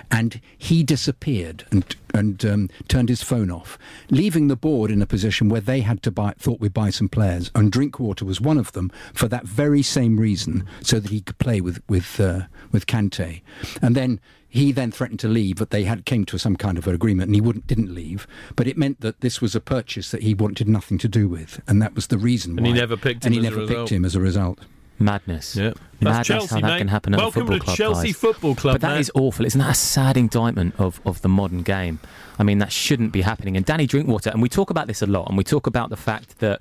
[0.10, 3.78] and he disappeared and and um, turned his phone off,
[4.10, 7.10] leaving the board in a position where they had to buy thought we'd buy some
[7.10, 11.21] players, and Drinkwater was one of them for that very same reason, so that he
[11.21, 13.41] could play with with uh, with Kante,
[13.82, 16.86] and then he then threatened to leave, but they had came to some kind of
[16.86, 18.28] an agreement, and he wouldn't didn't leave.
[18.56, 21.62] But it meant that this was a purchase that he wanted nothing to do with,
[21.67, 22.58] and that was the reason.
[22.58, 23.34] And he never picked him.
[23.34, 24.60] and he never picked him as a result.
[25.02, 25.56] Madness.
[25.56, 25.64] Yeah.
[25.64, 26.78] Madness That's Chelsea, how that mate.
[26.80, 27.78] can happen at Welcome a football to club.
[27.78, 28.16] Chelsea guys.
[28.18, 29.00] Football Club, But that mate.
[29.02, 29.46] is awful.
[29.46, 32.00] Isn't that a sad indictment of, of the modern game?
[32.40, 33.56] I mean, that shouldn't be happening.
[33.56, 35.98] And Danny Drinkwater, and we talk about this a lot, and we talk about the
[35.98, 36.60] fact that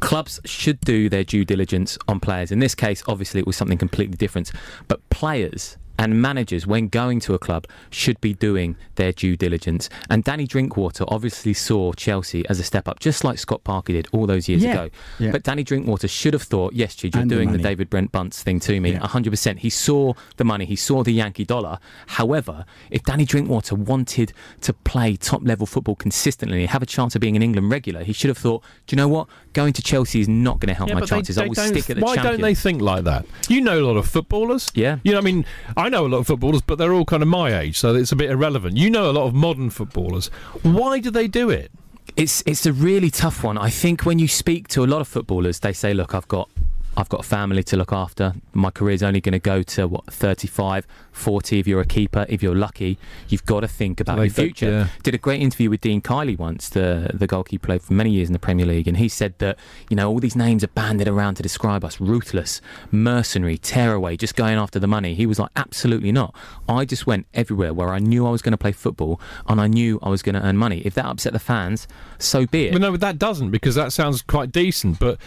[0.00, 2.50] clubs should do their due diligence on players.
[2.50, 4.50] In this case, obviously, it was something completely different.
[4.88, 9.88] But players and managers, when going to a club, should be doing their due diligence.
[10.10, 14.08] And Danny Drinkwater obviously saw Chelsea as a step up, just like Scott Parker did
[14.12, 14.90] all those years Yeah, ago.
[15.18, 15.30] yeah.
[15.32, 17.62] But Danny Drinkwater should have thought, yes, Chid, you're And doing the money.
[17.62, 18.98] David Brent Bunce thing to me, Yeah.
[19.00, 19.58] 100%.
[19.60, 21.78] He saw the money, he saw the Yankee dollar.
[22.06, 24.32] However, if Danny Drinkwater wanted
[24.62, 28.12] to play top level football consistently, have a chance of being an England regular, he
[28.12, 29.28] should have thought, do you know what?
[29.52, 31.36] Going to Chelsea is not going to help Yeah, my but they- chances.
[31.36, 32.34] they I will stick at the Why champion.
[32.34, 33.26] don't they think like that?
[33.48, 34.70] You know a lot of footballers.
[34.74, 34.98] Yeah.
[35.02, 35.44] You know, I mean,
[35.76, 38.12] I know a lot of footballers, but they're all kind of my age, so it's
[38.12, 38.76] a bit irrelevant.
[38.76, 40.28] You know a lot of modern footballers.
[40.62, 41.70] Why do they do it?
[42.16, 43.58] It's it's a really tough one.
[43.58, 46.48] I think when you speak to a lot of footballers, they say, "Look, I've got
[46.96, 48.34] I've got a family to look after.
[48.54, 52.24] My career's only going to go to what 35, 40 if you're a keeper.
[52.28, 54.70] If you're lucky, you've got to think about they your future.
[54.70, 54.88] yeah.
[55.02, 58.28] Did a great interview with Dean Kiely once, the the goalkeeper played for many years
[58.28, 59.58] in the Premier League, and he said that
[59.90, 64.36] you know all these names are banded around to describe us: ruthless, mercenary, tearaway, just
[64.36, 65.14] going after the money.
[65.14, 66.34] He was like, absolutely not.
[66.68, 69.66] I just went everywhere where I knew I was going to play football and I
[69.66, 70.80] knew I was going to earn money.
[70.84, 71.86] If that upset the fans,
[72.18, 72.72] so be it.
[72.72, 74.98] But no, but that doesn't because that sounds quite decent.
[74.98, 75.18] But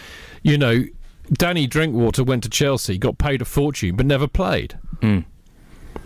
[0.42, 0.84] you know,
[1.32, 4.78] Danny Drinkwater went to Chelsea, got paid a fortune, but never played.
[5.00, 5.24] Mm.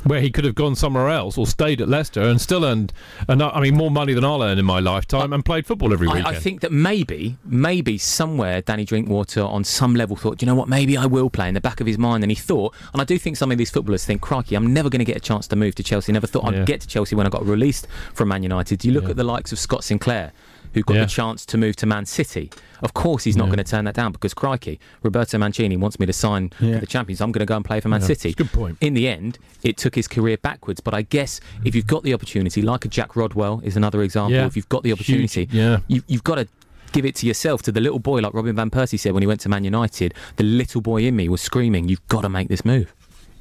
[0.03, 2.93] Where he could have gone somewhere else or stayed at Leicester and still earned,
[3.27, 6.07] and I mean, more money than I'll earn in my lifetime, and played football every
[6.09, 6.27] weekend.
[6.27, 10.53] I, I think that maybe, maybe somewhere Danny Drinkwater on some level thought, "Do you
[10.53, 12.23] know what, maybe I will play in the back of his mind.
[12.23, 14.91] And he thought, and I do think some of these footballers think, crikey, I'm never
[14.91, 16.13] going to get a chance to move to Chelsea.
[16.13, 16.61] Never thought Yeah.
[16.61, 18.81] I'd get to Chelsea when I got released from Man United.
[18.81, 19.11] Do you look Yeah.
[19.11, 20.33] at the likes of Scott Sinclair,
[20.75, 21.05] who got Yeah.
[21.05, 22.51] the chance to move to Man City.
[22.83, 23.55] Of course, he's not Yeah.
[23.55, 26.75] going to turn that down because, crikey, Roberto Mancini wants me to sign Yeah.
[26.75, 27.21] for the Champions.
[27.21, 28.33] I'm going to go and play for Man City.
[28.35, 28.77] good point.
[28.81, 30.81] In the end, it took his career backwards.
[30.81, 34.39] But I guess if you've got the opportunity, like a Jack Rodwell is another example,
[34.41, 35.79] if you've got the Huge, opportunity, yeah.
[35.89, 36.49] you, you've got to
[36.93, 39.27] give it to yourself, to the little boy, like Robin Van Persie said when he
[39.27, 40.15] went to Man United.
[40.37, 42.95] The little boy in me was screaming, "You've got to make this move."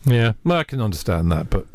[0.06, 1.66] Yeah, well, I can understand that, but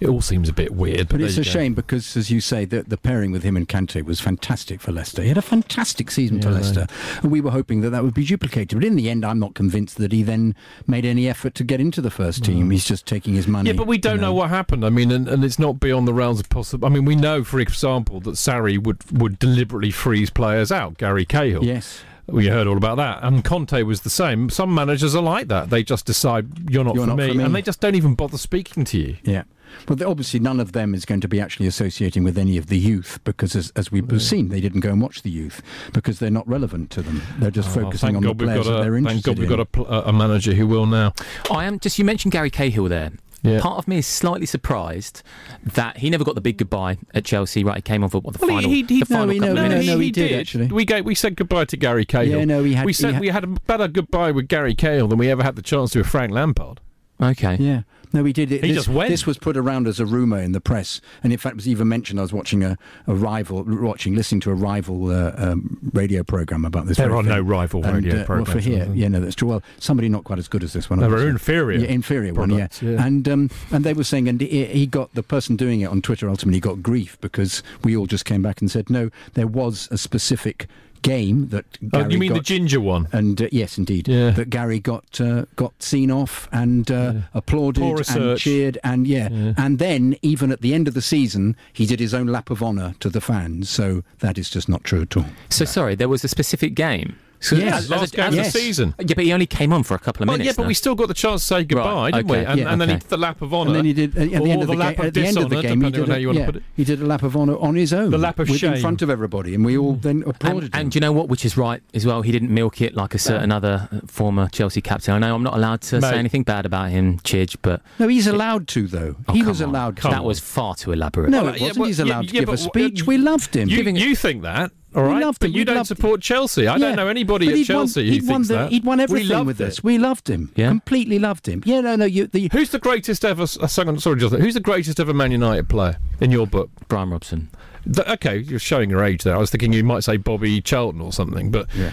[0.00, 1.08] it all seems a bit weird.
[1.08, 1.50] But there it's a go.
[1.50, 4.92] shame because, as you say, the, the pairing with him and Kante was fantastic for
[4.92, 5.22] Leicester.
[5.22, 6.86] He had a fantastic season for Yeah, Leicester,
[7.22, 8.78] and we were hoping that that would be duplicated.
[8.78, 10.54] But in the end, I'm not convinced that he then
[10.86, 12.46] made any effort to get into the first mm.
[12.46, 12.70] team.
[12.70, 13.70] He's just taking his money.
[13.70, 14.32] Yeah, but we don't you know.
[14.32, 14.84] what happened.
[14.84, 16.86] I mean, and, and it's not beyond the realms of possible.
[16.86, 20.96] I mean, we know, for example, that Sarri would, would deliberately freeze players out.
[20.96, 21.64] Gary Cahill.
[21.64, 22.02] Yes.
[22.26, 23.22] We heard all about that.
[23.22, 24.48] And Conte was the same.
[24.50, 25.70] Some managers are like that.
[25.70, 27.44] They just decide, you're not, You're for, not me, for me.
[27.44, 29.16] And they just don't even bother speaking to you.
[29.22, 29.42] Yeah.
[29.88, 32.78] Well, obviously, none of them is going to be actually associating with any of the
[32.78, 35.62] youth because, as, as we've seen, they didn't go and watch the youth
[35.92, 37.20] because they're not relevant to them.
[37.38, 39.24] They're just Oh, focusing on God the we've players got that a, they're interested in.
[39.24, 39.56] Thank God we've in.
[39.56, 41.12] got a, pl- a a manager who will now.
[41.50, 41.98] I am just.
[41.98, 43.10] You mentioned Gary Cahill there.
[43.44, 43.60] Yeah.
[43.60, 45.22] Part of me is slightly surprised
[45.64, 47.62] that he never got the big goodbye at Chelsea.
[47.62, 49.46] Right, he came on for what the Well, final, he, he, the final no, couple
[49.46, 49.86] no, of no, minutes.
[49.86, 50.66] no, he did, actually.
[50.68, 52.38] We gave, we said goodbye to Gary Cahill.
[52.38, 55.08] Yeah, no, he had- We said had- we had a better goodbye with Gary Cahill
[55.08, 56.80] than we ever had the chance to with Frank Lampard.
[57.22, 57.56] Okay.
[57.60, 57.82] Yeah.
[58.14, 58.52] No, we did.
[58.52, 59.10] It, He this, just went.
[59.10, 61.88] This was put around as a rumor in the press, and in fact, was even
[61.88, 62.20] mentioned.
[62.20, 66.64] I was watching a, a rival, watching, listening to a rival uh, um, radio program
[66.64, 66.96] about this.
[66.96, 67.46] There are no thing.
[67.46, 69.48] rival And, radio uh, Well, for here, yeah, no, that's true.
[69.48, 71.00] Well, somebody not quite as good as this one.
[71.00, 72.68] No, they're inferior Yeah, inferior one, yeah.
[72.80, 73.04] yeah.
[73.04, 76.00] And um, and they were saying, and he, he got the person doing it on
[76.00, 79.88] Twitter ultimately got grief because we all just came back and said, no, there was
[79.90, 80.68] a specific
[81.04, 81.64] game that.
[81.92, 83.06] Oh, Gary you mean the ginger one?
[83.12, 84.30] and uh, yes, indeed, Yeah.
[84.30, 87.20] that Gary got uh, got seen off and uh, Yeah.
[87.34, 88.40] applauded Poor and research.
[88.42, 89.28] cheered, and yeah.
[89.30, 89.52] Yeah.
[89.56, 92.62] and then even at the end of the season, he did his own lap of
[92.62, 93.70] honour to the fans.
[93.70, 95.26] So that is just not true at all.
[95.50, 97.16] So sorry, there was a specific game.
[97.44, 97.74] So Yes.
[97.74, 98.94] as- as Last a- game of a- the season.
[98.98, 100.46] Yeah, but he only came on for a couple of Well, minutes.
[100.46, 100.68] yeah, but though.
[100.68, 102.38] we still got the chance to say goodbye, didn't we?
[102.38, 103.68] And, Yeah, and then he did the lap of honour.
[103.70, 105.00] And then he did at the end of the, lap game.
[105.00, 106.62] of At the end of the game, he did, a, want yeah, to put it.
[106.76, 108.10] he did a lap of honour on his own.
[108.10, 110.80] The lap of with, in front of everybody, and we all then And, applauded him.
[110.80, 111.28] and you know what?
[111.28, 112.22] Which is right as well.
[112.22, 115.14] He didn't milk it like a certain other uh, former Chelsea captain.
[115.14, 116.10] I know I'm not allowed to Mate.
[116.10, 119.16] say anything bad about him, Chidge, but no, he's allowed to though.
[119.28, 120.08] Oh, he was allowed to.
[120.08, 121.30] That was far too elaborate.
[121.30, 121.86] No, it wasn't.
[121.86, 123.02] he's allowed to give a speech.
[123.02, 123.68] uh, we loved him.
[123.68, 125.22] You, Giving it- you think that, all We right?
[125.24, 125.54] loved but him.
[125.54, 125.96] you We don't loved him.
[125.96, 126.66] support Chelsea.
[126.68, 128.72] I don't know anybody But at he'd won- Chelsea who he'd won thinks the- that.
[128.72, 129.66] He'd won everything with it.
[129.68, 129.82] us.
[129.84, 130.52] We loved him.
[130.56, 130.68] Yeah.
[130.68, 131.62] Completely loved him.
[131.66, 132.04] Yeah, no, no.
[132.04, 133.42] You, the, Who's the greatest ever?
[133.42, 134.40] Uh, sorry, sorry, Jonathan.
[134.40, 136.70] Who's the greatest ever Man United player in your book?
[136.88, 137.48] Brian Robson.
[137.92, 139.34] Th- okay, you're showing your age there.
[139.34, 141.90] I was thinking you might say Bobby Charlton or something, but Yeah.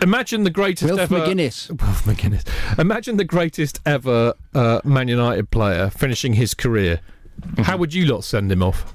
[0.00, 1.20] imagine the greatest Wilf ever.
[1.20, 1.68] McGuinness.
[1.80, 2.78] Wilf McGuinness.
[2.78, 7.00] Imagine the greatest ever uh, Man United player finishing his career.
[7.40, 7.62] Mm-hmm.
[7.62, 8.94] How would you lot send him off?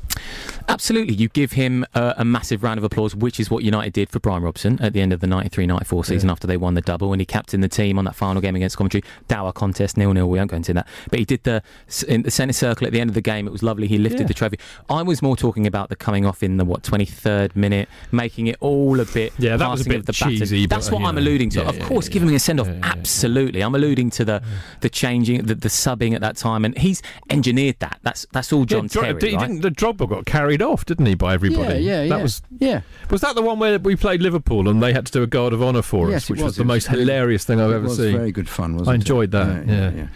[0.70, 1.16] Absolutely.
[1.16, 4.20] You give him uh, a massive round of applause, which is what United did for
[4.20, 7.14] Brian Robson at the end of the 93 94 season after they won the double.
[7.14, 9.04] And he captained the team on that final game against Coventry.
[9.28, 10.30] Dower contest, nil nil.
[10.30, 10.88] We won't going into that.
[11.10, 11.62] But he did the
[12.08, 13.48] in the centre circle at the end of the game.
[13.48, 13.88] It was lovely.
[13.88, 14.28] He lifted Yeah.
[14.28, 14.60] the trophy.
[14.90, 18.58] I was more talking about the coming off in the, what, 23rd minute, making it
[18.60, 19.34] all a bit.
[19.40, 20.30] Yeah, that was a bit of the baton.
[20.32, 21.62] cheesy, but, That's what I'm know, alluding to.
[21.62, 22.68] yeah, of yeah, course, yeah, giving him a send off.
[22.68, 22.92] yeah, yeah, yeah.
[22.94, 23.62] Absolutely.
[23.62, 24.44] I'm alluding to the
[24.82, 26.66] the changing, the, the subbing at that time.
[26.66, 28.00] And he's engineered that.
[28.04, 29.20] That's that's all John yeah, Terry.
[29.20, 29.48] d- right?
[29.48, 31.80] didn't, the Drogba got carried off, didn't he, by everybody?
[31.80, 32.22] Yeah, yeah, That yeah.
[32.24, 32.82] was yeah.
[33.10, 35.54] was that the one where we played Liverpool and they had to do a guard
[35.54, 36.56] of honour for Yes, us, it which was, was.
[36.58, 38.18] the It was most very- hilarious thing I've It ever was seen.
[38.18, 38.92] very good fun, wasn't it?
[38.92, 38.96] I it?
[38.96, 39.92] enjoyed that, yeah.
[39.92, 40.08] yeah.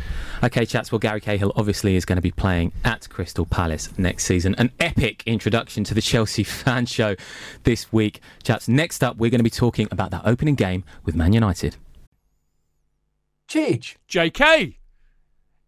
[0.43, 0.91] Okay, chaps.
[0.91, 4.55] Well, Gary Cahill obviously is going to be playing at Crystal Palace next season.
[4.57, 7.15] An epic introduction to the Chelsea fan show
[7.63, 8.67] this week, chaps.
[8.67, 11.75] Next up, we're going to be talking about that opening game with Man United.
[13.47, 13.97] Chidge.
[14.09, 14.77] JK.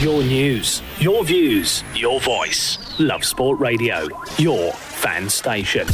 [0.00, 2.78] Your news, your views, your voice.
[3.00, 4.06] Love Sport Radio,
[4.38, 5.88] your fan station.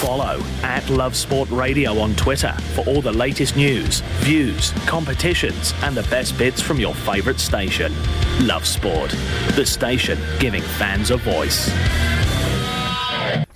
[0.00, 5.94] Follow at Love Sport Radio on Twitter for all the latest news, views, competitions, and
[5.94, 7.92] the best bits from your favourite station.
[8.40, 9.10] Love Sport,
[9.54, 11.70] the station giving fans a voice.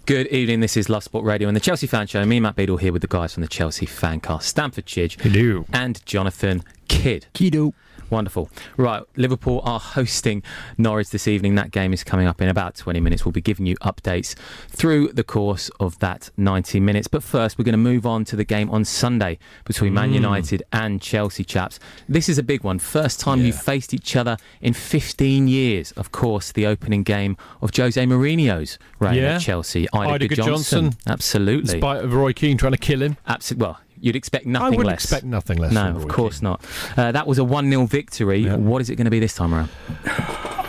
[0.05, 0.61] Good evening.
[0.61, 2.25] This is Love Sport Radio and the Chelsea Fan Show.
[2.27, 5.65] Me, Matt Beadle, here with the guys from the Chelsea Fancast, Stamford Chidge, Hello.
[5.73, 7.27] and Jonathan Kydd.
[7.33, 7.73] Kido.
[8.11, 8.51] Wonderful.
[8.77, 10.43] Right, Liverpool are hosting
[10.77, 11.55] Norwich this evening.
[11.55, 13.25] That game is coming up in about 20 minutes.
[13.25, 14.35] We'll be giving you updates
[14.69, 17.09] through the course of that 90 minutes.
[17.09, 20.15] But first, we're going to move on to the game on Sunday between Man mm.
[20.15, 21.79] United and Chelsea, chaps.
[22.09, 22.79] This is a big one.
[22.79, 25.93] First time you've faced each other in 15 years.
[25.93, 29.37] Of course, the opening game of Jose Mourinho's reign Yeah.
[29.37, 29.87] at Chelsea.
[29.95, 30.97] Eidur Gudjohnsen.
[31.07, 31.75] Absolutely.
[31.75, 33.17] In spite of Roy Keane trying to kill him.
[33.27, 33.67] Absolutely.
[33.67, 35.05] Well, you'd expect I nothing wouldn't less.
[35.05, 35.73] expect nothing less.
[35.73, 36.65] no, of course not.
[36.97, 38.39] Uh, that was a 1 0 victory.
[38.41, 38.57] Yeah.
[38.57, 39.69] What is it going to be this time around?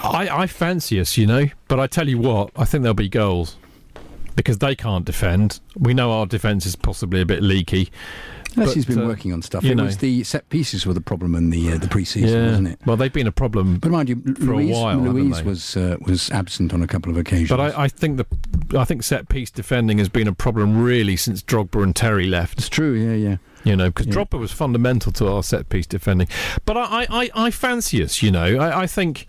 [0.04, 3.10] I, I fancy us, you know, but I tell you what, I think there'll be
[3.10, 3.58] goals
[4.36, 5.60] because they can't defend.
[5.78, 7.92] We know our defence is possibly a bit leaky.
[8.56, 9.64] Unless he's But, been uh, working on stuff.
[9.64, 9.84] It know.
[9.86, 12.80] was the set pieces were the problem in the uh, the pre-season, wasn't it?
[12.86, 13.78] Well, they've been a problem.
[13.80, 17.12] But mind you, For a Luiz, while, Luiz was uh, was absent on a couple
[17.12, 17.50] of occasions.
[17.50, 21.16] But I, I think the I think set piece defending has been a problem really
[21.16, 22.58] since Drogba and Terry left.
[22.60, 23.38] it's true, yeah, yeah.
[23.64, 24.14] You know, because Yeah.
[24.16, 26.28] Drogba was fundamental to our set piece defending.
[26.66, 28.22] But I, I, I, I fancy us.
[28.24, 29.28] You know, I, I think.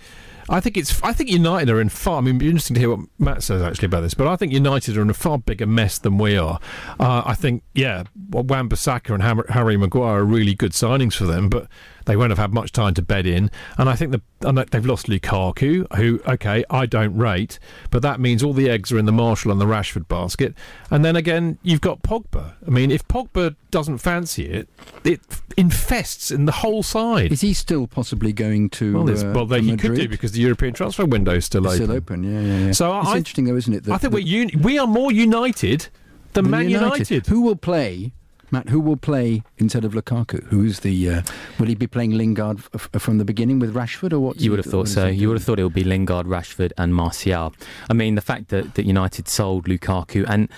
[0.52, 1.02] I think it's.
[1.02, 2.18] I think United are in far.
[2.18, 4.12] I mean, it'd be interesting to hear what Matt says actually about this.
[4.12, 6.60] But I think United are in a far bigger mess than we are.
[7.00, 11.68] Uh, I think, yeah, Wan-Bissaka and Harry Maguire are really good signings for them, but
[12.06, 13.50] they won't have had much time to bed in.
[13.78, 17.58] And I think the, and they've lost Lukaku, who, okay, I don't rate,
[17.90, 20.54] but that means all the eggs are in the Marshall and the Rashford basket.
[20.90, 22.54] And then again, you've got Pogba.
[22.66, 24.68] I mean, if Pogba doesn't fancy it,
[25.04, 25.20] it
[25.56, 27.32] infests in the whole side.
[27.32, 29.02] Is he still possibly going to?
[29.02, 31.74] Well, uh, well, they, he could do because the European transfer window is still It's
[31.76, 31.86] open.
[31.86, 32.24] still open.
[32.24, 32.72] Yeah, yeah, yeah.
[32.72, 33.84] So it's I- interesting, though, isn't it?
[33.84, 35.88] that- I think we're uni- we are more united
[36.32, 37.26] than than Man United.
[37.26, 38.12] Who will play?
[38.52, 40.44] Matt, who will play instead of Lukaku?
[40.44, 41.08] Who's the?
[41.08, 41.22] Uh,
[41.58, 44.40] will he be playing Lingard f- from the beginning with Rashford, or what?
[44.40, 45.06] You would have thought so.
[45.06, 47.54] You would have thought it would be Lingard, Rashford, and Martial.
[47.88, 50.50] I mean, the fact that, that United sold Lukaku and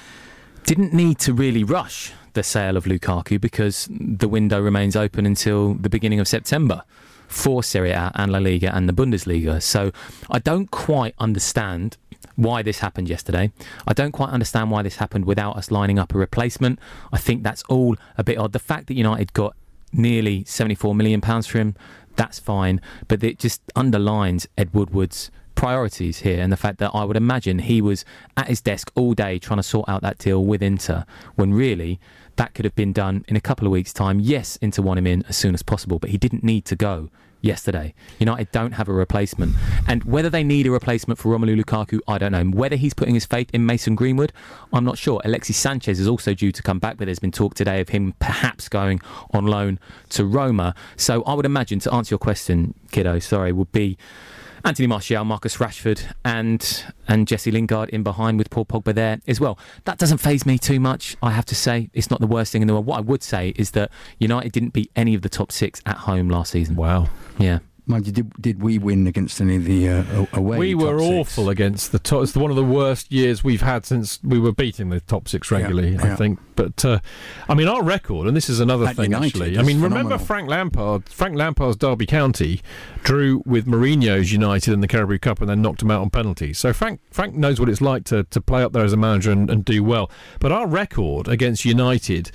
[0.64, 5.74] didn't need to really rush the sale of Lukaku because the window remains open until
[5.74, 6.82] the beginning of September
[7.34, 9.60] for Serie A and La Liga and the Bundesliga.
[9.60, 9.90] So
[10.30, 11.96] I don't quite understand
[12.36, 13.50] why this happened yesterday.
[13.86, 16.78] I don't quite understand why this happened without us lining up a replacement.
[17.12, 18.52] I think that's all a bit odd.
[18.52, 19.56] The fact that United got
[19.92, 21.74] nearly 74 million pounds for him,
[22.16, 25.30] that's fine, but it just underlines Ed Woodward's
[25.64, 28.04] priorities here and the fact that I would imagine he was
[28.36, 31.06] at his desk all day trying to sort out that deal with Inter
[31.36, 31.98] when really
[32.36, 34.20] that could have been done in a couple of weeks time.
[34.20, 37.08] Yes, Inter want him in as soon as possible, but he didn't need to go
[37.40, 37.94] yesterday.
[38.18, 39.54] United don't have a replacement.
[39.88, 42.44] And whether they need a replacement for Romelu Lukaku, I don't know.
[42.44, 44.34] Whether he's putting his faith in Mason Greenwood,
[44.70, 45.22] I'm not sure.
[45.24, 48.12] Alexis Sanchez is also due to come back, but there's been talk today of him
[48.18, 49.00] perhaps going
[49.32, 49.78] on loan
[50.10, 50.74] to Roma.
[50.98, 53.96] So I would imagine, to answer your question, kiddo, sorry, would be
[54.64, 59.38] Anthony Martial, Marcus Rashford, and and Jesse Lingard in behind with Paul Pogba there as
[59.38, 59.58] well.
[59.84, 61.16] That doesn't phase me too much.
[61.22, 62.86] I have to say, it's not the worst thing in the world.
[62.86, 65.98] What I would say is that United didn't beat any of the top six at
[65.98, 66.76] home last season.
[66.76, 67.08] Wow.
[67.38, 67.58] Yeah.
[67.86, 70.58] Mind you, did, did we win against any of the uh, away?
[70.58, 72.22] we were awful against the top.
[72.22, 75.50] It's one of the worst years we've had since we were beating the top six
[75.50, 75.90] regularly.
[75.90, 76.12] yeah.
[76.12, 77.00] I think, but uh,
[77.48, 79.58] I mean, our record, and this is another At thing United actually.
[79.58, 80.16] I mean, remember.
[80.16, 81.08] Frank Lampard?
[81.10, 82.62] Frank Lampard's Derby County
[83.02, 86.58] drew with Mourinho's United in the Carabao Cup and then knocked them out on penalties.
[86.58, 89.30] So Frank Frank knows what it's like to, to play up there as a manager
[89.30, 90.10] and, and do well.
[90.40, 92.30] But our record against United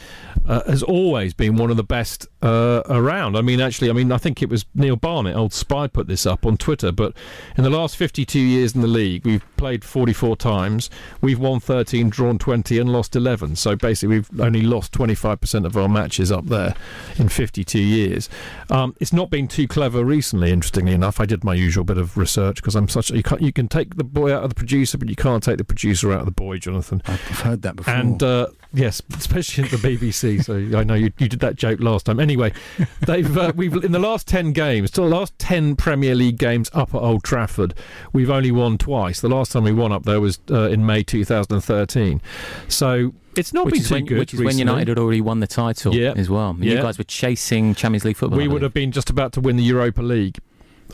[0.47, 3.36] uh, has always been one of the best uh, around.
[3.36, 6.26] I mean, actually, I mean, I think it was Neil Barnett, old spy, put this
[6.26, 6.92] up on Twitter.
[6.92, 7.14] But
[7.58, 10.90] in the last 52 years in the league, we've played 44 times.
[11.22, 13.56] We've won 13, drawn 20, and lost 11.
[13.56, 16.76] So basically, we've only lost 25% of our matches up there
[17.18, 18.30] in 52 years.
[18.70, 20.52] Um, it's not been too clever recently.
[20.52, 23.10] Interestingly enough, I did my usual bit of research because I'm such.
[23.12, 25.58] You, can't, you can take the boy out of the producer, but you can't take
[25.58, 27.02] the producer out of the boy, Jonathan.
[27.06, 27.94] I've heard that before.
[27.94, 30.44] And uh, yes, especially at the BBC.
[30.44, 32.20] So I know you, you did that joke last time.
[32.20, 32.54] Anyway,
[33.02, 36.70] they've uh, we've in the last ten games, still the last ten Premier League games
[36.74, 37.74] up at Old Trafford,
[38.14, 39.22] we've only won twice.
[39.22, 42.22] The last time we won up there was uh, in May 2013.
[42.68, 44.20] So it's not which been too when, good.
[44.20, 44.58] which is when.
[44.58, 46.14] United had already won the title Yeah.
[46.16, 46.56] as well.
[46.60, 48.38] You guys were chasing Champions League football.
[48.38, 50.38] we would have been just about to win the Europa League.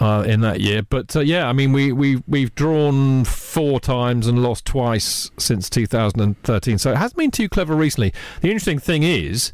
[0.01, 4.27] Uh, in that year, but uh, yeah, I mean, we we we've drawn four times
[4.27, 8.11] and lost twice since 2013, so it hasn't been too clever recently.
[8.41, 9.53] The interesting thing is,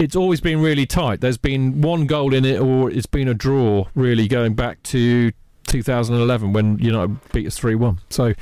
[0.00, 1.20] it's always been really tight.
[1.20, 5.30] There's been one goal in it, or it's been a draw, really going back to
[5.66, 7.98] 2011 when United beat us 3-1.
[8.08, 8.32] So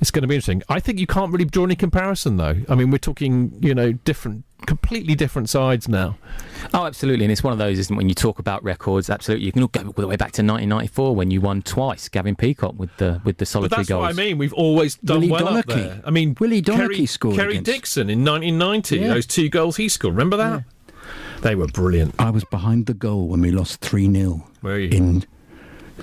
[0.00, 0.62] it's going to be interesting.
[0.68, 2.56] I think you can't really draw any comparison, though.
[2.68, 6.16] I mean, we're talking, you know, different, completely different sides now.
[6.74, 7.96] Oh, absolutely, and it's one of those, isn't it?
[7.96, 10.42] When you talk about records, absolutely, you can all go all the way back to
[10.42, 14.02] 1994 when you won twice, Gavin Peacock with the with the But solitary that's goals.
[14.02, 14.38] what I mean.
[14.38, 16.00] We've always done Willie well up there.
[16.04, 18.98] I mean, Willie Donachie Kerry, scored Kerry against- Dixon in 1990.
[18.98, 19.08] Yeah.
[19.14, 20.14] Those two goals he scored.
[20.14, 20.64] Remember that?
[21.42, 22.14] They were brilliant.
[22.18, 24.90] I was behind the goal when we lost 3 0 Were you?
[24.90, 25.24] in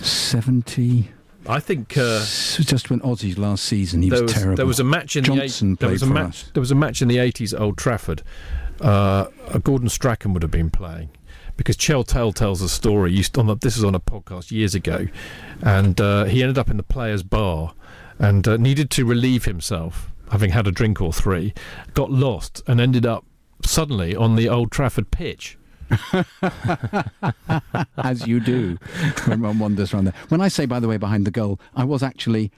[0.01, 1.09] 70.
[1.49, 4.55] I think uh, just when Aussie's last season, he was, was terrible.
[4.57, 6.51] there was a match in Johnson the eight, there was a match us.
[6.53, 8.21] there was a match in the 80s at Old Trafford.
[8.81, 11.09] Uh, uh, Gordon Strachan would have been playing
[11.55, 13.13] because Cheltel tells a story.
[13.13, 15.07] Used on the, this was on a podcast years ago,
[15.61, 17.73] and uh, he ended up in the players' bar
[18.19, 21.53] and uh, needed to relieve himself, having had a drink or three.
[21.93, 23.23] Got lost and ended up
[23.65, 25.57] suddenly on the Old Trafford pitch.
[27.97, 28.77] as you do
[29.25, 30.13] when one wanders around there.
[30.27, 32.51] When I say, by the way, behind the goal, I was actually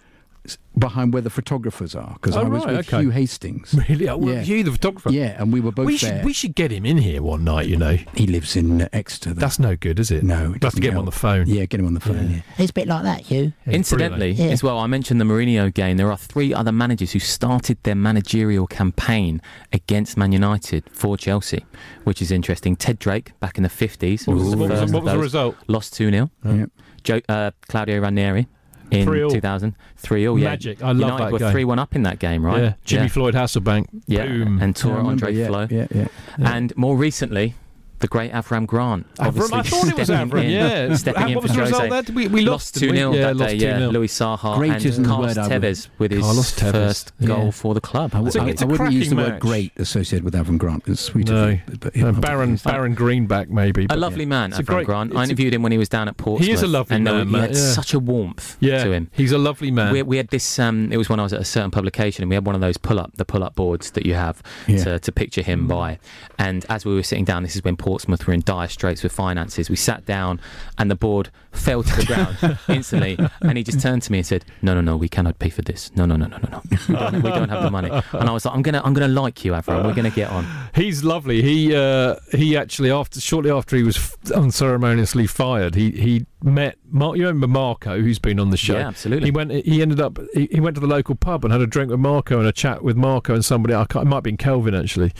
[0.77, 3.01] behind where the photographers are because Oh, I was right, with okay.
[3.01, 3.75] Hugh Hastings.
[3.89, 4.07] Really?
[4.07, 4.41] Oh, well, Yeah.
[4.41, 5.11] Hugh, the photographer.
[5.11, 6.17] Yeah, and we were both we there.
[6.17, 7.67] should we should get him in here one night.
[7.67, 9.33] You know, he lives in uh, Exeter.
[9.33, 9.41] though.
[9.41, 10.23] that's no good, is it?
[10.23, 11.47] no, it we have to doesn't get him on the phone.
[11.47, 12.29] Yeah, get him on the phone.
[12.31, 12.41] Yeah.
[12.57, 13.51] He's a bit like that, Hugh.
[13.65, 14.45] Yeah, Incidentally, Yeah.
[14.47, 15.97] as well, I mentioned the Mourinho game.
[15.97, 19.41] There are three other managers who started their managerial campaign
[19.73, 21.65] against Man United for Chelsea,
[22.05, 22.75] which is interesting.
[22.75, 24.27] Ted Drake back in the 50s.
[24.27, 25.55] What was, was the- the what was, the- what was the result?
[25.67, 26.31] Lost 2 0.
[26.45, 26.65] Yeah.
[27.03, 28.47] Joe, uh, Claudio Ranieri
[28.91, 29.31] in 3-0.
[29.31, 29.75] 2000.
[29.97, 30.49] 3 0, yeah.
[30.49, 30.83] Magic.
[30.83, 31.51] I love United that were game.
[31.51, 32.61] 3 1 up in that game, right?
[32.61, 33.87] Yeah, Jimmy Floyd Hasselbaink.
[34.07, 34.61] Yeah, Boom.
[34.61, 35.67] and Yeah, Tore remember, Andre yeah, Flo.
[35.69, 36.07] Yeah, yeah.
[36.37, 37.55] And more recently,
[37.99, 39.05] the great Avram Grant.
[39.15, 40.43] Avram, obviously I thought it was stepping Avram.
[40.43, 41.83] in, Yeah, stepping How- in what for was the Jose.
[41.89, 42.15] result there?
[42.15, 42.97] We, we lost, lost 2 we?
[42.97, 43.77] 0 yeah, that lost day, 2 yeah.
[43.79, 47.11] 0 Louis Saha Great and Carlos word I would- Tevez with his Carlos Tevez, first
[47.19, 47.27] yeah.
[47.27, 48.11] goal for the club.
[48.15, 50.83] I, It's a- I- it's wouldn't use the cracking word great associated with Avram Grant.
[50.87, 51.43] It's sweet No.
[51.45, 52.71] of you, but, but, yeah, Uh, Baron use that.
[52.73, 53.85] Baron Greenback maybe.
[53.85, 55.15] A but- lovely man, It's Avram great- Grant.
[55.15, 56.47] I interviewed him when he was down at Portsmouth.
[56.47, 59.09] He is a lovely and man, He had such a warmth to him.
[59.13, 59.91] he's a lovely man.
[59.93, 60.57] We, we had this.
[60.59, 62.61] Um, it was when I was at a certain publication, and we had one of
[62.61, 65.99] those pull-up, the pull-up boards that you have to, to picture him by.
[66.37, 69.11] And as we were sitting down, this is when Portsmouth were in dire straits with
[69.11, 69.67] finances.
[69.67, 70.39] We sat down,
[70.77, 73.17] and the board fell to the ground instantly.
[73.41, 75.63] And he just turned to me and said, "No, no, no, we cannot pay for
[75.63, 75.91] this.
[75.95, 76.61] No, no, no, no, no, no.
[77.23, 79.53] We don't, have the money." And I was like, "I'm gonna, I'm gonna like you,
[79.53, 79.85] Avram.
[79.85, 81.41] We're gonna get on." He's lovely.
[81.41, 86.77] He uh, he actually after shortly after he was f- unceremoniously fired, he he met
[86.89, 88.73] Mar- you remember Marco, who's been on the show.
[88.77, 89.27] Yeah, absolutely.
[89.27, 89.51] He went.
[89.51, 90.17] He ended up.
[90.33, 92.51] He, he went to the local pub and had a drink with Marco and a
[92.51, 93.73] chat with Marco and somebody.
[93.75, 95.11] I can't, it might have been Kelvin actually.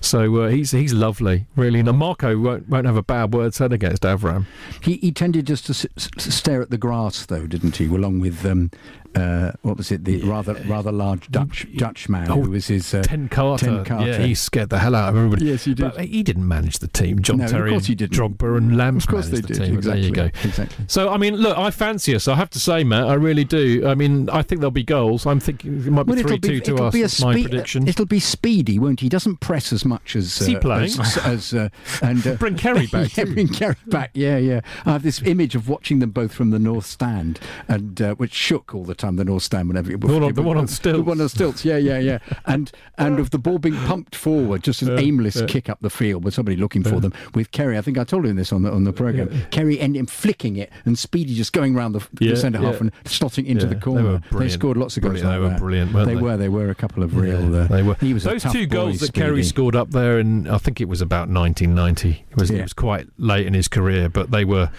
[0.00, 1.80] So uh, he's he's lovely, really.
[1.80, 4.46] And Marco won't won't have a bad word said against Avram.
[4.82, 7.86] He, he tended just to s- s- stare at the grass, though, didn't he?
[7.86, 8.70] Along with um,
[9.14, 10.04] uh, what was it?
[10.04, 13.58] The rather rather large Dutch Dutch man Oh, who was his uh, Ten Cate.
[13.60, 14.06] Ten Cate.
[14.06, 15.46] Yeah, he scared the hell out of everybody.
[15.46, 15.92] Yes, he did.
[15.94, 17.20] But he didn't manage the team.
[17.20, 18.12] John No, of course he didn't.
[18.16, 19.74] Drogba and Lambs Of course they the did, team.
[19.76, 20.24] exactly, There you go.
[20.48, 20.84] exactly.
[20.88, 22.28] So, I mean, look, I fancy us.
[22.28, 23.86] I have to say, Matt, I really do.
[23.86, 25.26] I mean, I think there'll be goals.
[25.26, 26.92] I'm thinking it might be Well, 3 be, 2 to us.
[26.92, 27.88] be a That's my prediction.
[27.88, 29.06] It'll be speedy, won't he?
[29.06, 30.84] He doesn't press as much as he uh, playing?
[31.00, 31.68] as, as uh,
[32.02, 34.10] and uh, Bring Kerry back, yeah, bring Kerry back.
[34.14, 34.60] Yeah, yeah.
[34.86, 37.38] I have this image of watching them both from the north stand,
[37.68, 39.01] and uh, which shook all the time.
[39.02, 41.06] The north stand, whenever The one on- the one on the stilts.
[41.06, 41.64] one on stilts.
[41.64, 42.18] Yeah, yeah, yeah.
[42.46, 45.46] And and of the ball being pumped forward, just an Yeah, aimless yeah.
[45.46, 47.12] kick up the field with somebody looking for them.
[47.34, 49.30] With Kerry, I think I told him this on the on the program.
[49.50, 52.80] Kerry ending flicking it, and Speedy just going round the, Yeah, the centre half yeah.
[52.82, 54.02] and slotting into Yeah, the they corner.
[54.04, 54.52] were brilliant.
[54.52, 55.20] scored lots of goals.
[55.20, 55.30] Brilliant.
[55.32, 55.60] They like were that.
[55.60, 56.20] brilliant, weren't they, they?
[56.20, 56.36] were.
[56.36, 57.54] They were a couple of real.
[57.54, 57.94] uh, they were.
[58.00, 61.00] He was Those two goals that Kerry scored up there, and I think it was
[61.00, 62.24] about 1990.
[62.30, 62.58] It was, Yeah.
[62.58, 64.70] it was quite late in his career, but they were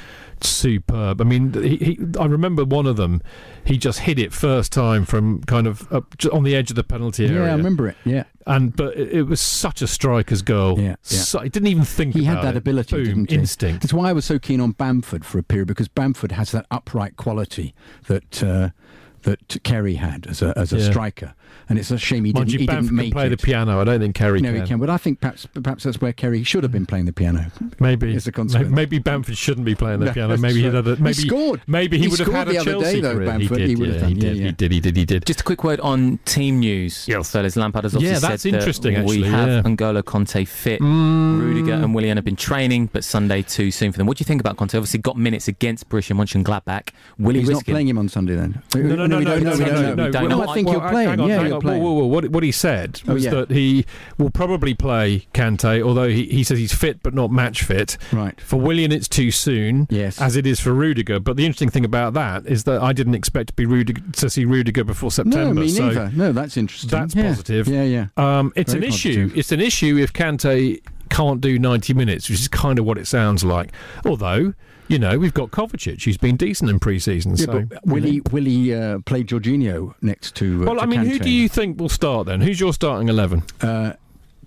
[0.46, 1.22] superb.
[1.22, 3.22] I mean, he, he, I remember one of them.
[3.66, 6.84] He just hit it first time from kind of up, on the edge of the
[6.84, 7.46] penalty area.
[7.46, 7.98] Yeah, I remember it.
[8.06, 8.24] Yeah.
[8.46, 10.78] And but it, it was such a striker's goal.
[10.80, 10.96] Yeah, yeah.
[11.04, 12.58] So, he didn't even think He had that it.
[12.58, 13.36] ability, Boom, didn't he?
[13.38, 13.82] instinct.
[13.84, 16.66] That's why I was so keen on Bamford for a period because Bamford has that
[16.70, 17.74] upright quality
[18.08, 18.70] that uh,
[19.22, 20.90] that Kerry had as a as a Yeah.
[20.90, 21.34] striker,
[21.70, 22.54] and it's a shame he Mind didn't.
[22.54, 23.30] you, he Bamford didn't can make play it.
[23.30, 23.80] the piano.
[23.80, 24.62] I don't think Kerry no, can.
[24.62, 27.14] he can, but I think perhaps perhaps that's where Kerry should have been playing the
[27.14, 27.52] piano.
[27.80, 28.72] Maybe As a consequence.
[28.72, 30.38] Maybe Bamford shouldn't be playing the No, piano.
[30.38, 30.74] Maybe he'd right.
[30.76, 31.62] had a, He maybe scored.
[31.68, 33.26] Maybe he, He would have scored had a the other Chelsea day, though, career.
[33.28, 33.58] Bamford.
[33.60, 33.70] He did.
[33.70, 34.38] He would have done, he did.
[34.38, 34.46] yeah.
[34.46, 34.72] He did.
[34.72, 34.98] He did.
[34.98, 35.26] He did.
[35.26, 37.08] Just a quick word on team news.
[37.08, 37.32] Yes.
[37.32, 37.56] fellas.
[37.56, 39.62] Lampard has obviously Yeah, that's said that interesting, actually, we have yeah.
[39.62, 40.82] N'Golo Kante fit.
[40.82, 41.40] Mm.
[41.42, 44.08] Rudiger and Willian have been training, but Sunday too soon for them.
[44.08, 44.76] What do you think about Kante?
[44.76, 46.90] Obviously got minutes against Borussia Mönchengladbach.
[47.20, 48.62] Will he He's risk not playing him on Sunday then.
[48.76, 50.06] No, no, no, no, no, no, don't no, know.
[50.06, 50.28] We don't no.
[50.28, 50.28] know.
[50.46, 51.20] No, I think Well, he'll play him.
[51.22, 51.80] Yeah, hang he'll on.
[51.82, 52.06] Whoa, whoa, whoa.
[52.08, 53.32] What, what he said Oh, was yeah.
[53.32, 53.86] that he
[54.18, 57.98] will probably play Kante, although he, he says he's fit but not match fit.
[58.12, 58.40] Right.
[58.42, 59.88] For Willian, it's too soon.
[59.90, 60.20] Yes.
[60.22, 61.20] As it is for Rudiger.
[61.20, 64.30] But the interesting thing about that is that I didn't expect to be Rudiger, to
[64.30, 65.54] see Rudiger before September.
[65.54, 66.12] No, me so neither.
[66.14, 66.90] No, that's interesting.
[66.90, 67.30] That's yeah.
[67.30, 67.68] positive.
[67.68, 68.08] Yeah, yeah.
[68.18, 69.32] Um, it's Very an issue.
[69.36, 70.82] It's an issue if Kante
[71.14, 73.72] can't do 90 minutes, which is kind of what it sounds like.
[74.06, 74.54] Although,
[74.88, 77.36] you know, we've got Kovacic, who's been decent in pre-season.
[77.36, 80.64] Yeah, so but will he will he uh, play Jorginho next to?
[80.64, 82.42] Uh, Well, to I mean, who do you think will start then?
[82.42, 83.44] Who's your starting 11?
[83.62, 83.94] Uh,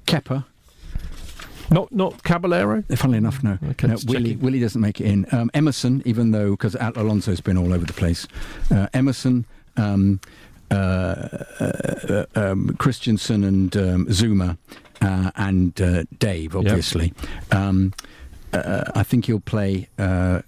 [0.06, 0.44] Kepa.
[1.70, 2.82] Not not Caballero.
[2.94, 3.58] Funnily enough, no.
[3.70, 4.40] Okay, no Willie, checking.
[4.40, 5.26] Willie doesn't make it in.
[5.32, 8.28] Um, Emerson, even though because Alonso's been all over the place.
[8.70, 9.44] Uh, Emerson,
[9.76, 10.20] um,
[10.70, 14.58] uh, uh, um, Christensen, and um, Zouma,
[15.06, 17.12] uh, and uh, Dave, obviously.
[17.52, 17.92] Um,
[18.52, 20.42] uh, I think he'll play uh,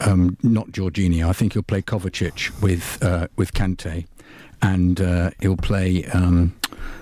[0.00, 1.28] um, not Jorginho.
[1.28, 4.06] I think he'll play Kovacic with uh, with Kante,
[4.62, 6.04] and uh, he'll play.
[6.06, 6.54] Um,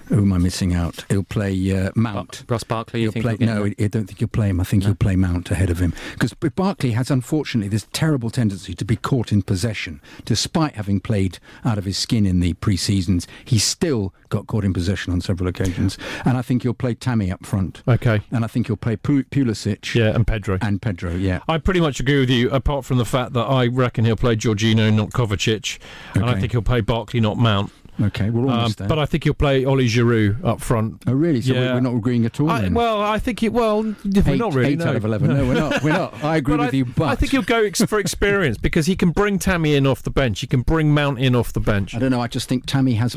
[0.08, 1.04] who am I missing out?
[1.08, 2.44] He'll play uh, Mount.
[2.48, 3.24] Ross Barkley, you He'll think?
[3.24, 3.64] play, will no.
[3.66, 4.60] I don't think he'll play him.
[4.60, 8.74] I think he'll play Mount ahead of him because Barkley has unfortunately this terrible tendency
[8.74, 10.00] to be caught in possession.
[10.24, 14.72] Despite having played out of his skin in the pre-seasons, he still got caught in
[14.72, 15.96] possession on several occasions.
[16.24, 18.20] And I think he'll play Tammy up front, Okay.
[18.30, 20.58] and I think he'll play Pu- Pulisic Yeah, and Pedro.
[20.60, 21.14] and Pedro.
[21.14, 24.16] Yeah, I pretty much agree with you, apart from the fact that I reckon he'll
[24.16, 25.78] play Jorginho, not Kovacic,
[26.14, 27.72] and I think he'll play Barkley, not Mount.
[28.02, 28.88] Okay, we're Um, there.
[28.88, 31.02] but I think he'll play Oli Giroud up front.
[31.06, 31.40] oh, really?
[31.40, 31.74] So yeah.
[31.74, 32.50] we're not agreeing at all.
[32.50, 32.74] I, then?
[32.74, 33.52] well, I think it.
[33.52, 34.72] Well, we're not really.
[34.72, 34.86] eight no.
[34.86, 35.28] out of eleven.
[35.28, 35.82] No, we're not.
[35.82, 36.22] We're not.
[36.24, 38.96] I agree with I, you, but I think he'll go ex- for experience because he
[38.96, 40.40] can bring Tammy in off the bench.
[40.40, 41.94] He can bring Mount in off the bench.
[41.94, 42.20] I don't know.
[42.20, 43.16] I just think Tammy has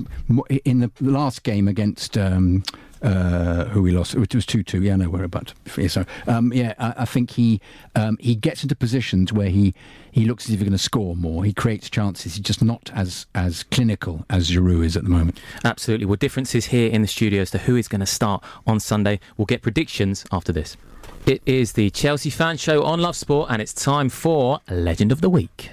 [0.66, 2.64] in the last game against um,
[3.02, 4.16] uh, who we lost.
[4.16, 4.82] It was two two.
[4.82, 5.54] Yeah, no, we're about.
[5.66, 7.62] To, um, yeah, I, I think he
[7.96, 9.74] um, he gets into positions where he
[10.12, 11.44] he looks as if he's going to score more.
[11.44, 12.36] He creates chances.
[12.36, 15.40] He's just not as as clinical as Giroud is at the moment.
[15.64, 16.06] Absolutely.
[16.06, 19.20] Well, differences here in the studio as to who is going to start on Sunday.
[19.38, 20.78] We'll get predictions after this.
[21.26, 25.20] It is the Chelsea Fan Show on Love Sport, and it's time for Legend of
[25.20, 25.72] the Week.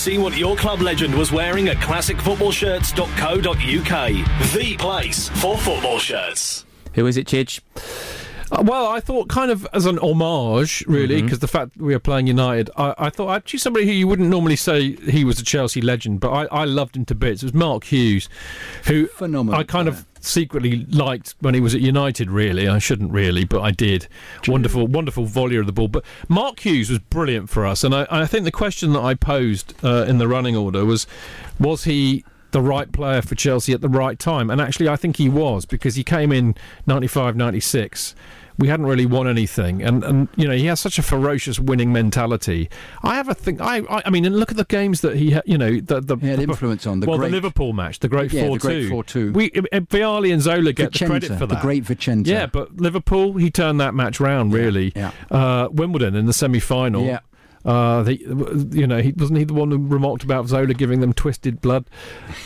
[0.00, 4.54] See what your club legend was wearing at classicfootballshirts.co.uk.
[4.54, 6.64] The place for football shirts.
[6.94, 7.60] Who is it, Chidge?
[8.50, 11.94] Uh, well, I thought kind of as an homage, really, because the fact that we
[11.94, 15.38] are playing United, I, I thought actually somebody who you wouldn't normally say he was
[15.38, 17.42] a Chelsea legend, but I, I loved him to bits.
[17.42, 18.28] It was Mark Hughes,
[18.86, 22.30] who Phenomenal I kind of secretly liked when he was at United.
[22.30, 24.08] Really, I shouldn't really, but I did.
[24.48, 25.88] Wonderful, wonderful volley of the ball.
[25.88, 29.14] But Mark Hughes was brilliant for us, and I, I think the question that I
[29.14, 31.06] posed uh, in the running order was,
[31.58, 32.24] was he?
[32.52, 34.50] the right player for Chelsea at the right time.
[34.50, 38.16] And actually, I think he was because he came in 95 96.
[38.60, 41.92] We hadn't really won anything, and, and you know he has such a ferocious winning
[41.92, 42.68] mentality.
[43.02, 43.60] I have a thing.
[43.60, 46.00] I I, I mean, and look at the games that he, ha- you know, the
[46.00, 48.48] the He had influence on the well, great- the Liverpool match, the great Yeah, the
[48.48, 49.34] four great two, 4-2.
[49.34, 52.26] We Vialli and Zola get the credit Vicenza, for the great Vicenza.
[52.26, 54.92] Yeah, but Liverpool, he turned that match round really.
[54.94, 55.12] yeah.
[55.30, 57.04] Uh, Wimbledon in the semi final.
[57.06, 57.20] Yeah.
[57.64, 61.12] Uh, the, you know, he wasn't he the one who remarked about Zola giving them
[61.12, 61.84] twisted blood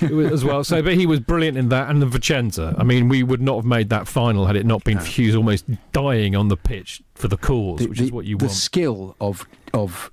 [0.02, 0.64] as well.
[0.64, 2.74] So, but he was brilliant in that, and the Vicenza.
[2.78, 5.34] I mean, we would not have made that final had it not been for Hughes
[5.36, 8.44] almost dying on the pitch for the cause, The- which the- is what you the
[8.46, 8.54] want.
[8.54, 10.10] The skill of of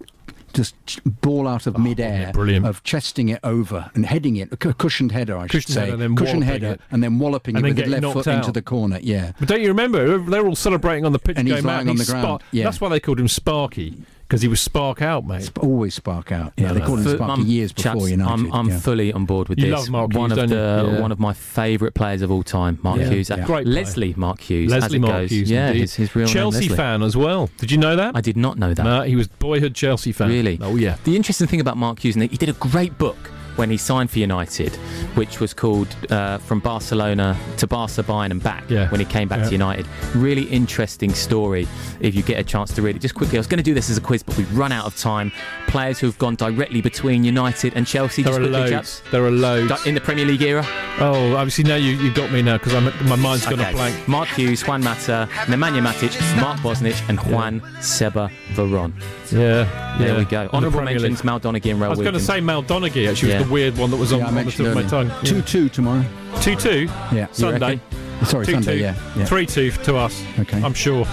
[0.54, 0.76] just
[1.22, 2.66] ball out of midair, Oh, brilliant.
[2.66, 6.44] of chesting it over and heading it, a cushioned header, I should say, header cushioned
[6.44, 6.82] header, it.
[6.92, 9.00] and then walloping And it then with the left foot knocked into the corner.
[9.02, 10.18] Yeah, But don't you remember?
[10.18, 12.42] They're all celebrating on the pitch And he's going lying out, on the ground, spark-
[12.52, 12.66] yeah.
[12.66, 15.44] That's why they called him Sparky because he was spark out, mate.
[15.44, 16.54] Sp- always spark out.
[16.56, 16.86] Yeah, No, they no.
[16.86, 18.32] called him For- Sparky I'm- years chaps, before United.
[18.32, 18.80] I'm, I'm yeah.
[18.80, 19.74] fully on board with You this.
[19.74, 20.56] love Mark one Hughes, of the?
[20.94, 21.02] Yeah.
[21.02, 23.30] one of my favourite players of all time, Mark Yeah, Hughes.
[23.30, 23.46] yeah.
[23.46, 23.76] Great player.
[23.76, 24.72] Leslie Mark Hughes.
[24.72, 25.32] Leslie as Mark goes.
[25.32, 25.82] Hughes, Yeah, indeed.
[25.82, 26.78] his, his real Chelsea name.
[26.78, 27.50] Fan as well.
[27.58, 28.16] Did you know that?
[28.16, 28.84] I did not know that.
[28.84, 30.30] No, he was boyhood Chelsea fan.
[30.30, 30.58] Really?
[30.62, 30.96] Oh yeah.
[31.04, 34.10] The interesting thing about Mark Hughes, and he did a great book when he signed
[34.12, 34.76] for United,
[35.16, 38.64] which was called uh, From Barcelona to Barca, Bayern and back.
[38.70, 38.90] Yeah.
[38.90, 39.46] When he came back Yeah.
[39.46, 41.68] to United, really interesting story.
[42.00, 43.74] If you get a chance to read it, just quickly, I was going to do
[43.74, 45.32] this as a quiz, but we've run out of time.
[45.68, 48.24] Players who have gone directly between United and Chelsea.
[48.24, 48.72] There just are quickly, loads.
[48.72, 49.02] chaps.
[49.12, 49.86] There are loads.
[49.86, 50.66] In the Premier League era,
[51.00, 52.74] Oh, obviously now you you got me now because
[53.04, 53.72] my mind's gone Okay.
[53.72, 54.08] blank.
[54.08, 58.92] Mark Hughes, Juan Mata, Nemanja Matic, Mark Bosnich, and Juan Seba Veron.
[59.32, 60.48] Yeah, There we go.
[60.48, 61.24] The Honourable mentions: League.
[61.26, 63.41] Mal Donaghy and Raul I was going to say Mal Donaghy actually Yeah.
[63.42, 65.10] Was the weird one that was on, Yeah, on the mentioned tip of my earlier.
[65.14, 65.26] tongue.
[65.26, 66.06] Two two tomorrow.
[66.42, 66.84] Two two.
[67.14, 67.28] Yeah.
[67.32, 67.80] Sunday.
[68.26, 68.74] Sorry, Two Sunday.
[68.76, 68.80] two.
[68.80, 68.96] Yeah.
[69.16, 69.26] yeah.
[69.26, 70.24] Three two to us.
[70.40, 70.62] Okay.
[70.62, 71.06] I'm sure.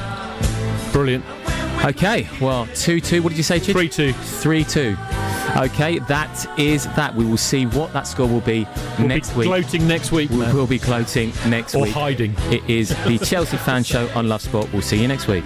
[0.93, 1.24] Brilliant.
[1.85, 3.22] Okay, well, 2 2.
[3.22, 3.76] What did you say, Chid?
[3.76, 4.12] Three two.
[4.12, 4.97] 3 2.
[5.59, 7.14] Okay, that is that.
[7.14, 8.66] We will see what that score will be
[8.99, 9.47] We'll next be week.
[9.47, 10.29] gloating next week.
[10.31, 10.55] We man.
[10.57, 11.93] will be gloating next or week.
[11.95, 12.35] hiding.
[12.51, 14.72] It is the Chelsea Fan Show on Love Sport.
[14.72, 15.45] We'll see you next week.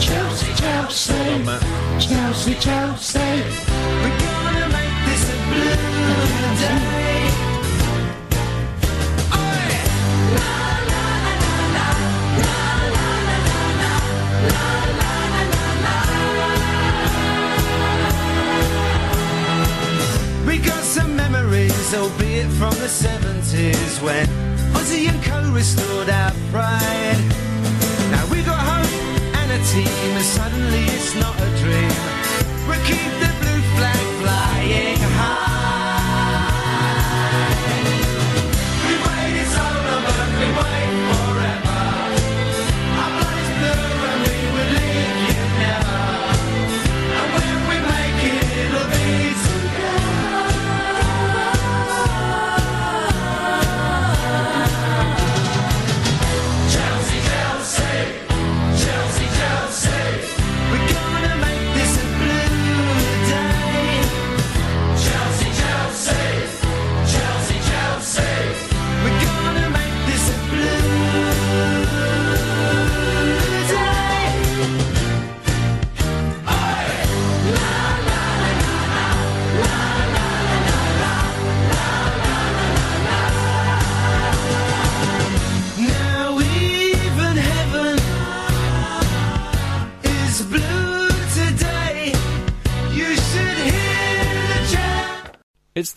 [0.00, 1.62] Chelsea, Chelsea, Well done, Matt.
[2.00, 3.18] Chelsea, Chelsea.
[3.18, 5.74] We're gonna make this a blue
[6.60, 6.78] day.
[20.46, 24.26] We got some memories, albeit from the 70s, when
[24.72, 27.18] Ozzy and Co restored our pride.
[28.12, 29.07] Now we got hope
[29.56, 31.90] team, and suddenly it's not a dream.
[32.68, 35.47] We keep the blue flag flying high.